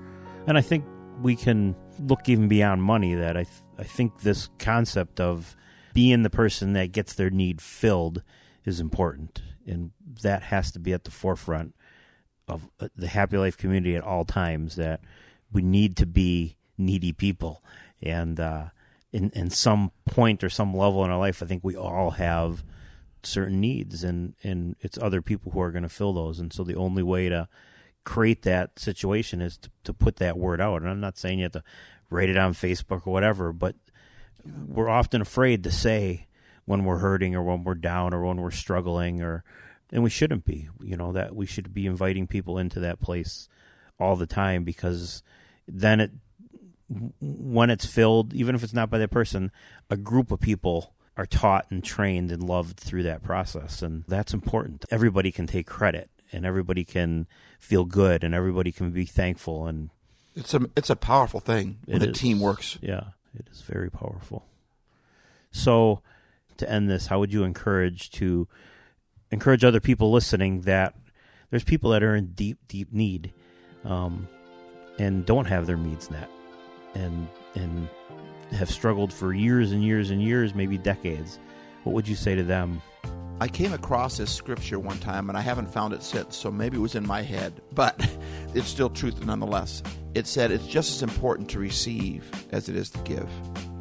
And 0.46 0.58
I 0.58 0.60
think 0.60 0.84
we 1.20 1.36
can 1.36 1.76
look 2.00 2.28
even 2.28 2.48
beyond 2.48 2.82
money. 2.82 3.14
That 3.14 3.36
I, 3.36 3.44
th- 3.44 3.56
I 3.78 3.84
think 3.84 4.20
this 4.20 4.48
concept 4.58 5.20
of 5.20 5.56
being 5.94 6.22
the 6.22 6.30
person 6.30 6.72
that 6.72 6.92
gets 6.92 7.14
their 7.14 7.30
need 7.30 7.60
filled 7.60 8.22
is 8.64 8.80
important, 8.80 9.42
and 9.66 9.92
that 10.22 10.42
has 10.42 10.72
to 10.72 10.78
be 10.78 10.92
at 10.92 11.04
the 11.04 11.10
forefront 11.10 11.74
of 12.48 12.68
uh, 12.80 12.88
the 12.96 13.08
happy 13.08 13.38
life 13.38 13.56
community 13.56 13.96
at 13.96 14.04
all 14.04 14.24
times. 14.24 14.76
That 14.76 15.00
we 15.52 15.62
need 15.62 15.96
to 15.98 16.06
be 16.06 16.56
needy 16.78 17.12
people, 17.12 17.62
and 18.02 18.38
uh, 18.38 18.66
in 19.12 19.30
in 19.30 19.50
some 19.50 19.92
point 20.06 20.42
or 20.42 20.50
some 20.50 20.74
level 20.74 21.04
in 21.04 21.10
our 21.10 21.18
life, 21.18 21.42
I 21.42 21.46
think 21.46 21.62
we 21.62 21.76
all 21.76 22.12
have 22.12 22.64
certain 23.22 23.60
needs, 23.60 24.04
and 24.04 24.34
and 24.42 24.76
it's 24.80 24.98
other 24.98 25.22
people 25.22 25.52
who 25.52 25.60
are 25.60 25.72
going 25.72 25.82
to 25.82 25.88
fill 25.88 26.12
those. 26.12 26.38
And 26.38 26.52
so 26.52 26.64
the 26.64 26.76
only 26.76 27.02
way 27.02 27.28
to 27.28 27.48
create 28.04 28.42
that 28.42 28.78
situation 28.78 29.40
is 29.40 29.56
to, 29.58 29.70
to 29.84 29.94
put 29.94 30.16
that 30.16 30.36
word 30.36 30.60
out. 30.60 30.82
And 30.82 30.90
I'm 30.90 31.00
not 31.00 31.18
saying 31.18 31.38
you 31.38 31.44
have 31.44 31.52
to 31.52 31.62
write 32.10 32.28
it 32.28 32.36
on 32.36 32.52
Facebook 32.52 33.06
or 33.06 33.12
whatever, 33.12 33.52
but 33.52 33.76
we're 34.44 34.88
often 34.88 35.20
afraid 35.20 35.62
to 35.64 35.70
say 35.70 36.26
when 36.64 36.84
we're 36.84 36.98
hurting 36.98 37.34
or 37.34 37.42
when 37.42 37.64
we're 37.64 37.74
down 37.74 38.12
or 38.12 38.24
when 38.24 38.40
we're 38.40 38.50
struggling 38.50 39.20
or 39.22 39.44
and 39.92 40.02
we 40.02 40.10
shouldn't 40.10 40.44
be. 40.44 40.68
You 40.82 40.96
know, 40.96 41.12
that 41.12 41.36
we 41.36 41.46
should 41.46 41.72
be 41.74 41.86
inviting 41.86 42.26
people 42.26 42.58
into 42.58 42.80
that 42.80 43.00
place 43.00 43.48
all 44.00 44.16
the 44.16 44.26
time 44.26 44.64
because 44.64 45.22
then 45.68 46.00
it 46.00 46.10
when 47.20 47.70
it's 47.70 47.86
filled, 47.86 48.34
even 48.34 48.54
if 48.54 48.62
it's 48.62 48.74
not 48.74 48.90
by 48.90 48.98
that 48.98 49.10
person, 49.10 49.50
a 49.88 49.96
group 49.96 50.30
of 50.30 50.40
people 50.40 50.92
are 51.16 51.26
taught 51.26 51.70
and 51.70 51.82
trained 51.84 52.30
and 52.32 52.42
loved 52.42 52.78
through 52.78 53.02
that 53.04 53.22
process. 53.22 53.82
And 53.82 54.04
that's 54.08 54.34
important. 54.34 54.84
Everybody 54.90 55.30
can 55.32 55.46
take 55.46 55.66
credit 55.66 56.10
and 56.32 56.44
everybody 56.44 56.84
can 56.84 57.26
feel 57.58 57.84
good 57.84 58.24
and 58.24 58.34
everybody 58.34 58.72
can 58.72 58.90
be 58.90 59.04
thankful. 59.06 59.66
And 59.66 59.90
It's 60.34 60.52
a 60.54 60.68
it's 60.76 60.90
a 60.90 60.96
powerful 60.96 61.40
thing 61.40 61.78
when 61.86 62.02
a 62.02 62.06
is. 62.06 62.18
team 62.18 62.40
works. 62.40 62.78
yeah, 62.82 63.04
it 63.38 63.46
is 63.50 63.62
very 63.62 63.90
powerful. 63.90 64.44
So, 65.50 66.00
to 66.56 66.70
end 66.70 66.90
this, 66.90 67.06
how 67.06 67.18
would 67.20 67.32
you 67.32 67.44
encourage 67.44 68.10
to 68.12 68.48
encourage 69.32 69.64
other 69.64 69.80
people 69.80 70.12
listening 70.12 70.60
that 70.62 70.94
there's 71.50 71.64
people 71.64 71.90
that 71.90 72.02
are 72.02 72.14
in 72.14 72.32
deep, 72.32 72.58
deep 72.68 72.92
need, 72.92 73.32
um, 73.84 74.28
and 74.98 75.26
don't 75.26 75.46
have 75.46 75.66
their 75.66 75.76
needs 75.76 76.10
met, 76.10 76.30
and 76.94 77.26
and 77.54 77.88
have 78.52 78.70
struggled 78.70 79.12
for 79.12 79.32
years 79.32 79.72
and 79.72 79.82
years 79.82 80.10
and 80.10 80.22
years, 80.22 80.54
maybe 80.54 80.78
decades. 80.78 81.38
What 81.84 81.94
would 81.94 82.06
you 82.06 82.14
say 82.14 82.34
to 82.34 82.42
them? 82.42 82.80
I 83.40 83.48
came 83.48 83.72
across 83.72 84.18
this 84.18 84.32
scripture 84.32 84.78
one 84.78 84.98
time 84.98 85.28
and 85.28 85.36
I 85.36 85.40
haven't 85.40 85.72
found 85.72 85.94
it 85.94 86.02
since, 86.02 86.36
so 86.36 86.50
maybe 86.50 86.76
it 86.76 86.80
was 86.80 86.94
in 86.94 87.04
my 87.04 87.22
head, 87.22 87.60
but 87.72 88.06
it's 88.54 88.68
still 88.68 88.88
truth 88.88 89.24
nonetheless. 89.24 89.82
It 90.14 90.26
said 90.26 90.52
it's 90.52 90.66
just 90.66 90.92
as 90.92 91.02
important 91.02 91.48
to 91.50 91.58
receive 91.58 92.30
as 92.52 92.68
it 92.68 92.76
is 92.76 92.90
to 92.90 92.98
give. 93.00 93.28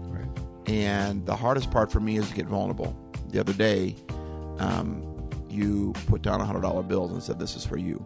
Right. 0.07 0.27
And 0.67 1.25
the 1.25 1.35
hardest 1.35 1.69
part 1.69 1.91
for 1.91 1.99
me 1.99 2.17
is 2.17 2.27
to 2.29 2.33
get 2.33 2.47
vulnerable. 2.47 2.97
The 3.29 3.39
other 3.39 3.53
day, 3.53 3.95
um, 4.57 5.10
you 5.51 5.93
put 6.07 6.21
down 6.21 6.41
a 6.41 6.45
hundred 6.45 6.61
dollar 6.61 6.83
bills 6.83 7.11
and 7.11 7.21
said, 7.21 7.39
"This 7.39 7.55
is 7.55 7.65
for 7.65 7.77
you." 7.77 8.05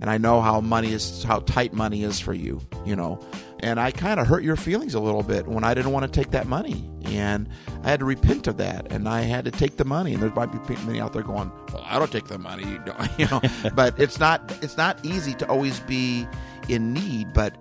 And 0.00 0.08
I 0.08 0.18
know 0.18 0.40
how 0.40 0.60
money 0.60 0.92
is, 0.92 1.24
how 1.24 1.40
tight 1.40 1.72
money 1.72 2.04
is 2.04 2.20
for 2.20 2.32
you, 2.32 2.60
you 2.84 2.94
know. 2.94 3.18
And 3.60 3.80
I 3.80 3.90
kind 3.90 4.20
of 4.20 4.28
hurt 4.28 4.44
your 4.44 4.54
feelings 4.54 4.94
a 4.94 5.00
little 5.00 5.24
bit 5.24 5.48
when 5.48 5.64
I 5.64 5.74
didn't 5.74 5.90
want 5.90 6.04
to 6.04 6.10
take 6.10 6.30
that 6.30 6.46
money, 6.46 6.88
and 7.06 7.48
I 7.82 7.90
had 7.90 8.00
to 8.00 8.04
repent 8.04 8.46
of 8.46 8.58
that, 8.58 8.92
and 8.92 9.08
I 9.08 9.22
had 9.22 9.44
to 9.46 9.50
take 9.50 9.76
the 9.76 9.84
money. 9.84 10.14
And 10.14 10.22
there 10.22 10.30
might 10.30 10.52
be 10.52 10.76
many 10.84 11.00
out 11.00 11.12
there 11.12 11.22
going, 11.22 11.50
"Well, 11.72 11.84
I 11.84 11.98
don't 11.98 12.12
take 12.12 12.28
the 12.28 12.38
money," 12.38 12.64
you 12.64 12.78
know. 12.80 12.96
you 13.18 13.26
know. 13.26 13.40
but 13.74 13.98
it's 13.98 14.20
not 14.20 14.56
it's 14.62 14.76
not 14.76 15.04
easy 15.04 15.34
to 15.34 15.48
always 15.48 15.80
be 15.80 16.26
in 16.68 16.92
need. 16.92 17.32
But 17.32 17.56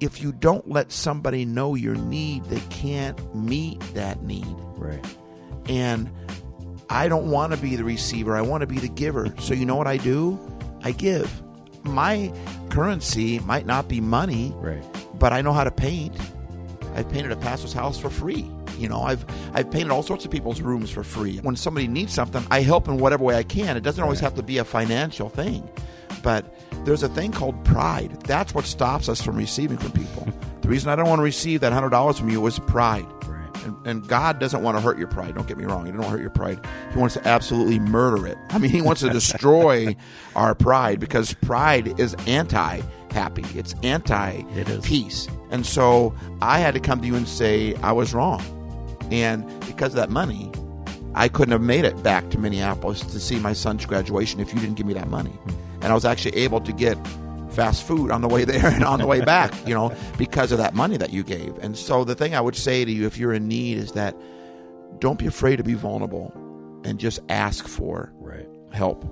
if 0.00 0.20
you 0.20 0.32
don't 0.32 0.68
let 0.68 0.92
somebody 0.92 1.44
know 1.44 1.74
your 1.74 1.94
need, 1.94 2.44
they 2.46 2.60
can't 2.68 3.34
meet 3.34 3.80
that 3.94 4.22
need. 4.22 4.56
Right. 4.76 5.04
And 5.68 6.10
I 6.90 7.08
don't 7.08 7.30
want 7.30 7.52
to 7.52 7.58
be 7.58 7.76
the 7.76 7.84
receiver. 7.84 8.36
I 8.36 8.40
want 8.42 8.62
to 8.62 8.66
be 8.66 8.78
the 8.78 8.88
giver. 8.88 9.34
So 9.38 9.54
you 9.54 9.66
know 9.66 9.76
what 9.76 9.86
I 9.86 9.96
do? 9.98 10.38
I 10.82 10.92
give. 10.92 11.42
My 11.84 12.32
currency 12.70 13.38
might 13.40 13.66
not 13.66 13.88
be 13.88 14.00
money, 14.00 14.52
Right. 14.56 14.82
but 15.18 15.32
I 15.32 15.40
know 15.42 15.52
how 15.52 15.64
to 15.64 15.70
paint. 15.70 16.14
I've 16.94 17.08
painted 17.10 17.30
a 17.32 17.36
pastor's 17.36 17.72
house 17.72 17.98
for 17.98 18.10
free. 18.10 18.50
You 18.78 18.88
know, 18.88 19.02
I've 19.02 19.24
I've 19.54 19.70
painted 19.70 19.90
all 19.90 20.02
sorts 20.02 20.24
of 20.24 20.30
people's 20.30 20.60
rooms 20.60 20.90
for 20.90 21.02
free. 21.02 21.38
When 21.38 21.56
somebody 21.56 21.88
needs 21.88 22.12
something, 22.14 22.44
I 22.50 22.60
help 22.62 22.86
in 22.88 22.98
whatever 22.98 23.24
way 23.24 23.36
I 23.36 23.42
can. 23.42 23.76
It 23.76 23.82
doesn't 23.82 24.02
always 24.02 24.20
have 24.20 24.34
to 24.36 24.42
be 24.42 24.58
a 24.58 24.64
financial 24.64 25.28
thing. 25.28 25.68
But 26.22 26.54
there's 26.84 27.02
a 27.02 27.08
thing 27.08 27.32
called 27.32 27.64
pride. 27.64 28.20
That's 28.22 28.54
what 28.54 28.64
stops 28.66 29.08
us 29.08 29.20
from 29.20 29.36
receiving 29.36 29.78
from 29.78 29.92
people. 29.92 30.28
the 30.62 30.68
reason 30.68 30.90
I 30.90 30.96
don't 30.96 31.08
want 31.08 31.18
to 31.18 31.24
receive 31.24 31.60
that 31.60 31.72
hundred 31.72 31.90
dollars 31.90 32.18
from 32.18 32.30
you 32.30 32.40
was 32.40 32.58
pride. 32.60 33.06
And, 33.68 33.86
and 33.86 34.08
God 34.08 34.38
doesn't 34.38 34.62
want 34.62 34.76
to 34.76 34.80
hurt 34.80 34.98
your 34.98 35.08
pride. 35.08 35.34
Don't 35.34 35.46
get 35.46 35.58
me 35.58 35.64
wrong. 35.64 35.84
He 35.84 35.92
doesn't 35.92 36.00
want 36.00 36.08
to 36.08 36.12
hurt 36.12 36.20
your 36.20 36.30
pride. 36.30 36.66
He 36.92 36.98
wants 36.98 37.14
to 37.14 37.28
absolutely 37.28 37.78
murder 37.78 38.26
it. 38.26 38.38
I 38.50 38.58
mean, 38.58 38.70
he 38.70 38.80
wants 38.80 39.02
to 39.02 39.10
destroy 39.10 39.94
our 40.34 40.54
pride 40.54 41.00
because 41.00 41.34
pride 41.34 42.00
is 42.00 42.14
anti 42.26 42.80
happy. 43.10 43.44
It's 43.54 43.74
anti 43.82 44.42
It 44.54 44.82
peace. 44.82 45.28
And 45.50 45.64
so 45.64 46.14
I 46.42 46.58
had 46.58 46.74
to 46.74 46.80
come 46.80 47.00
to 47.00 47.06
you 47.06 47.14
and 47.14 47.28
say 47.28 47.74
I 47.76 47.92
was 47.92 48.14
wrong. 48.14 48.42
And 49.10 49.46
because 49.66 49.92
of 49.92 49.96
that 49.96 50.10
money, 50.10 50.50
I 51.14 51.28
couldn't 51.28 51.52
have 51.52 51.62
made 51.62 51.84
it 51.84 52.02
back 52.02 52.30
to 52.30 52.38
Minneapolis 52.38 53.00
to 53.00 53.20
see 53.20 53.38
my 53.38 53.52
son's 53.52 53.86
graduation 53.86 54.40
if 54.40 54.52
you 54.52 54.60
didn't 54.60 54.76
give 54.76 54.86
me 54.86 54.94
that 54.94 55.08
money. 55.08 55.30
Hmm. 55.30 55.50
And 55.82 55.86
I 55.86 55.94
was 55.94 56.04
actually 56.04 56.36
able 56.36 56.60
to 56.60 56.72
get 56.72 56.98
fast 57.50 57.86
food 57.86 58.10
on 58.10 58.20
the 58.22 58.28
way 58.28 58.44
there 58.44 58.66
and 58.66 58.84
on 58.84 58.98
the 59.00 59.06
way 59.06 59.20
back, 59.20 59.52
you 59.66 59.74
know, 59.74 59.94
because 60.16 60.52
of 60.52 60.58
that 60.58 60.74
money 60.74 60.96
that 60.96 61.12
you 61.12 61.22
gave. 61.24 61.56
And 61.58 61.76
so 61.76 62.04
the 62.04 62.14
thing 62.14 62.34
I 62.34 62.40
would 62.40 62.56
say 62.56 62.84
to 62.84 62.90
you 62.90 63.06
if 63.06 63.18
you're 63.18 63.32
in 63.32 63.48
need 63.48 63.78
is 63.78 63.92
that 63.92 64.14
don't 65.00 65.18
be 65.18 65.26
afraid 65.26 65.56
to 65.56 65.62
be 65.64 65.74
vulnerable 65.74 66.32
and 66.84 66.98
just 66.98 67.20
ask 67.28 67.66
for 67.68 68.12
Right. 68.20 68.48
help. 68.72 69.04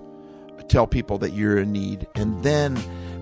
Tell 0.69 0.87
people 0.87 1.19
that 1.19 1.33
you're 1.33 1.59
in 1.59 1.71
need, 1.71 2.09
and 2.17 2.43
then 2.43 2.75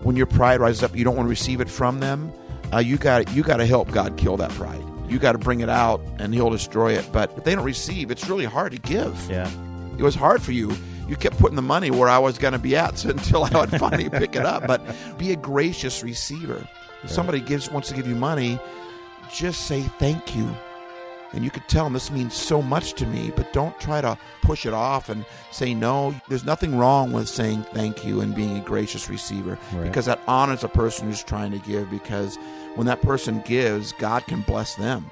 when 0.02 0.16
your 0.16 0.24
pride 0.24 0.60
rises 0.60 0.82
up, 0.82 0.96
you 0.96 1.04
don't 1.04 1.14
want 1.14 1.26
to 1.26 1.30
receive 1.30 1.60
it 1.60 1.68
from 1.68 2.00
them. 2.00 2.32
Uh, 2.72 2.78
you 2.78 2.96
got 2.96 3.30
you 3.34 3.42
got 3.42 3.58
to 3.58 3.66
help 3.66 3.90
God 3.92 4.16
kill 4.16 4.38
that 4.38 4.50
pride. 4.52 4.82
You 5.10 5.18
got 5.18 5.32
to 5.32 5.38
bring 5.38 5.60
it 5.60 5.68
out, 5.68 6.00
and 6.18 6.32
He'll 6.32 6.48
destroy 6.48 6.92
it. 6.94 7.06
But 7.12 7.34
if 7.36 7.44
they 7.44 7.54
don't 7.54 7.64
receive, 7.64 8.10
it's 8.10 8.30
really 8.30 8.46
hard 8.46 8.72
to 8.72 8.78
give. 8.78 9.14
Yeah. 9.28 9.50
It 9.98 10.02
was 10.02 10.14
hard 10.14 10.40
for 10.40 10.52
you. 10.52 10.74
You 11.08 11.16
kept 11.16 11.38
putting 11.38 11.56
the 11.56 11.62
money 11.62 11.90
where 11.90 12.08
I 12.08 12.18
was 12.18 12.38
going 12.38 12.52
to 12.52 12.58
be 12.58 12.76
at 12.76 12.98
so 12.98 13.10
until 13.10 13.44
I 13.44 13.50
would 13.60 13.70
finally 13.70 14.08
pick 14.10 14.36
it 14.36 14.44
up. 14.46 14.66
But 14.66 14.82
be 15.18 15.32
a 15.32 15.36
gracious 15.36 16.02
receiver. 16.02 16.66
If 17.02 17.10
somebody 17.10 17.40
gives 17.40 17.70
wants 17.70 17.88
to 17.88 17.94
give 17.94 18.06
you 18.06 18.14
money, 18.14 18.58
just 19.32 19.66
say 19.66 19.82
thank 19.98 20.34
you. 20.34 20.48
And 21.32 21.44
you 21.44 21.50
could 21.50 21.66
tell 21.66 21.82
them 21.82 21.92
this 21.94 22.12
means 22.12 22.32
so 22.32 22.62
much 22.62 22.92
to 22.94 23.06
me, 23.06 23.32
but 23.34 23.52
don't 23.52 23.78
try 23.80 24.00
to 24.00 24.16
push 24.42 24.66
it 24.66 24.72
off 24.72 25.08
and 25.08 25.24
say 25.50 25.74
no. 25.74 26.14
There's 26.28 26.44
nothing 26.44 26.78
wrong 26.78 27.10
with 27.12 27.28
saying 27.28 27.64
thank 27.74 28.04
you 28.04 28.20
and 28.20 28.36
being 28.36 28.56
a 28.56 28.60
gracious 28.60 29.10
receiver 29.10 29.58
Right. 29.72 29.82
because 29.82 30.06
that 30.06 30.20
honors 30.28 30.62
a 30.62 30.68
person 30.68 31.08
who's 31.08 31.24
trying 31.24 31.50
to 31.50 31.58
give. 31.58 31.90
Because 31.90 32.36
when 32.76 32.86
that 32.86 33.02
person 33.02 33.42
gives, 33.44 33.92
God 33.92 34.24
can 34.28 34.42
bless 34.42 34.76
them. 34.76 35.10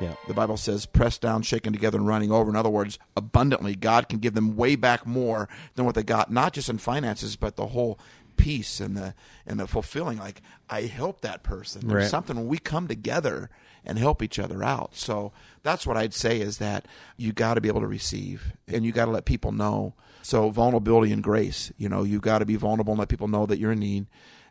Yeah. 0.00 0.14
The 0.28 0.34
Bible 0.34 0.56
says, 0.56 0.86
pressed 0.86 1.20
down, 1.20 1.42
shaken 1.42 1.72
together, 1.72 1.98
and 1.98 2.06
running 2.06 2.30
over. 2.30 2.48
In 2.50 2.56
other 2.56 2.70
words, 2.70 2.98
abundantly. 3.16 3.74
God 3.74 4.08
can 4.08 4.18
give 4.20 4.34
them 4.34 4.56
way 4.56 4.76
back 4.76 5.06
more 5.06 5.48
than 5.74 5.84
what 5.84 5.94
they 5.96 6.02
got, 6.04 6.30
not 6.30 6.52
just 6.52 6.68
in 6.68 6.78
finances, 6.78 7.34
but 7.36 7.56
the 7.56 7.66
whole 7.68 7.98
peace 8.36 8.78
and 8.78 8.96
the 8.96 9.14
and 9.46 9.58
the 9.58 9.66
fulfilling. 9.66 10.18
Like 10.18 10.40
I 10.70 10.82
help 10.82 11.22
that 11.22 11.42
person. 11.42 11.88
There's 11.88 12.02
Right. 12.04 12.10
something 12.10 12.36
when 12.36 12.46
we 12.46 12.58
come 12.58 12.86
together 12.86 13.50
and 13.84 13.98
help 13.98 14.22
each 14.22 14.38
other 14.38 14.62
out. 14.62 14.94
So 14.94 15.32
that's 15.64 15.84
what 15.86 15.96
I'd 15.96 16.14
say 16.14 16.40
is 16.40 16.58
that 16.58 16.86
you 17.16 17.32
got 17.32 17.54
to 17.54 17.60
be 17.60 17.66
able 17.68 17.80
to 17.80 17.86
receive, 17.88 18.52
and 18.68 18.84
you 18.84 18.92
got 18.92 19.06
to 19.06 19.10
let 19.10 19.24
people 19.24 19.50
know. 19.50 19.94
So 20.22 20.50
vulnerability 20.50 21.12
and 21.12 21.22
grace. 21.22 21.72
You 21.78 21.88
know, 21.88 22.04
you 22.04 22.20
got 22.20 22.38
to 22.38 22.46
be 22.46 22.54
vulnerable 22.56 22.92
and 22.92 22.98
let 23.00 23.08
people 23.08 23.28
know 23.28 23.46
that 23.46 23.58
you're 23.58 23.72
in 23.72 23.80
need, 23.80 24.06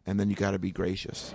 and 0.06 0.20
then 0.20 0.30
you 0.30 0.36
got 0.36 0.52
to 0.52 0.60
be 0.60 0.72
gracious. 0.72 1.34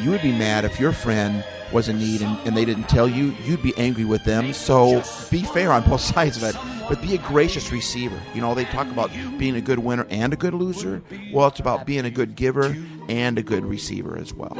You 0.00 0.10
would 0.10 0.22
be 0.22 0.32
mad 0.32 0.64
if 0.64 0.78
your 0.80 0.92
friend 0.92 1.44
was 1.72 1.88
in 1.88 1.98
need 1.98 2.22
and, 2.22 2.38
and 2.46 2.56
they 2.56 2.64
didn't 2.64 2.88
tell 2.88 3.08
you. 3.08 3.34
You'd 3.44 3.62
be 3.62 3.76
angry 3.76 4.04
with 4.04 4.24
them. 4.24 4.52
So 4.52 5.02
be 5.30 5.42
fair 5.42 5.72
on 5.72 5.88
both 5.88 6.00
sides 6.14 6.36
of 6.36 6.42
it, 6.44 6.56
but 6.88 7.00
be 7.02 7.14
a 7.14 7.18
gracious 7.18 7.70
receiver. 7.72 8.20
You 8.34 8.40
know, 8.40 8.54
they 8.54 8.64
talk 8.64 8.86
about 8.88 9.10
being 9.38 9.56
a 9.56 9.60
good 9.60 9.78
winner 9.78 10.06
and 10.10 10.32
a 10.32 10.36
good 10.36 10.54
loser. 10.54 11.02
Well, 11.32 11.48
it's 11.48 11.60
about 11.60 11.86
being 11.86 12.04
a 12.04 12.10
good 12.10 12.34
giver 12.36 12.76
and 13.08 13.38
a 13.38 13.42
good 13.42 13.64
receiver 13.64 14.16
as 14.16 14.32
well. 14.32 14.54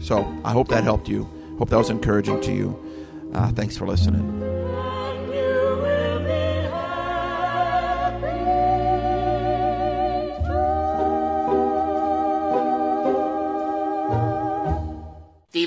So 0.00 0.40
I 0.44 0.52
hope 0.52 0.68
that 0.68 0.84
helped 0.84 1.08
you. 1.08 1.28
Hope 1.58 1.70
that 1.70 1.76
was 1.76 1.90
encouraging 1.90 2.40
to 2.42 2.52
you. 2.52 3.30
Uh, 3.34 3.50
thanks 3.52 3.76
for 3.76 3.86
listening. 3.86 4.61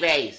Ace. 0.04 0.35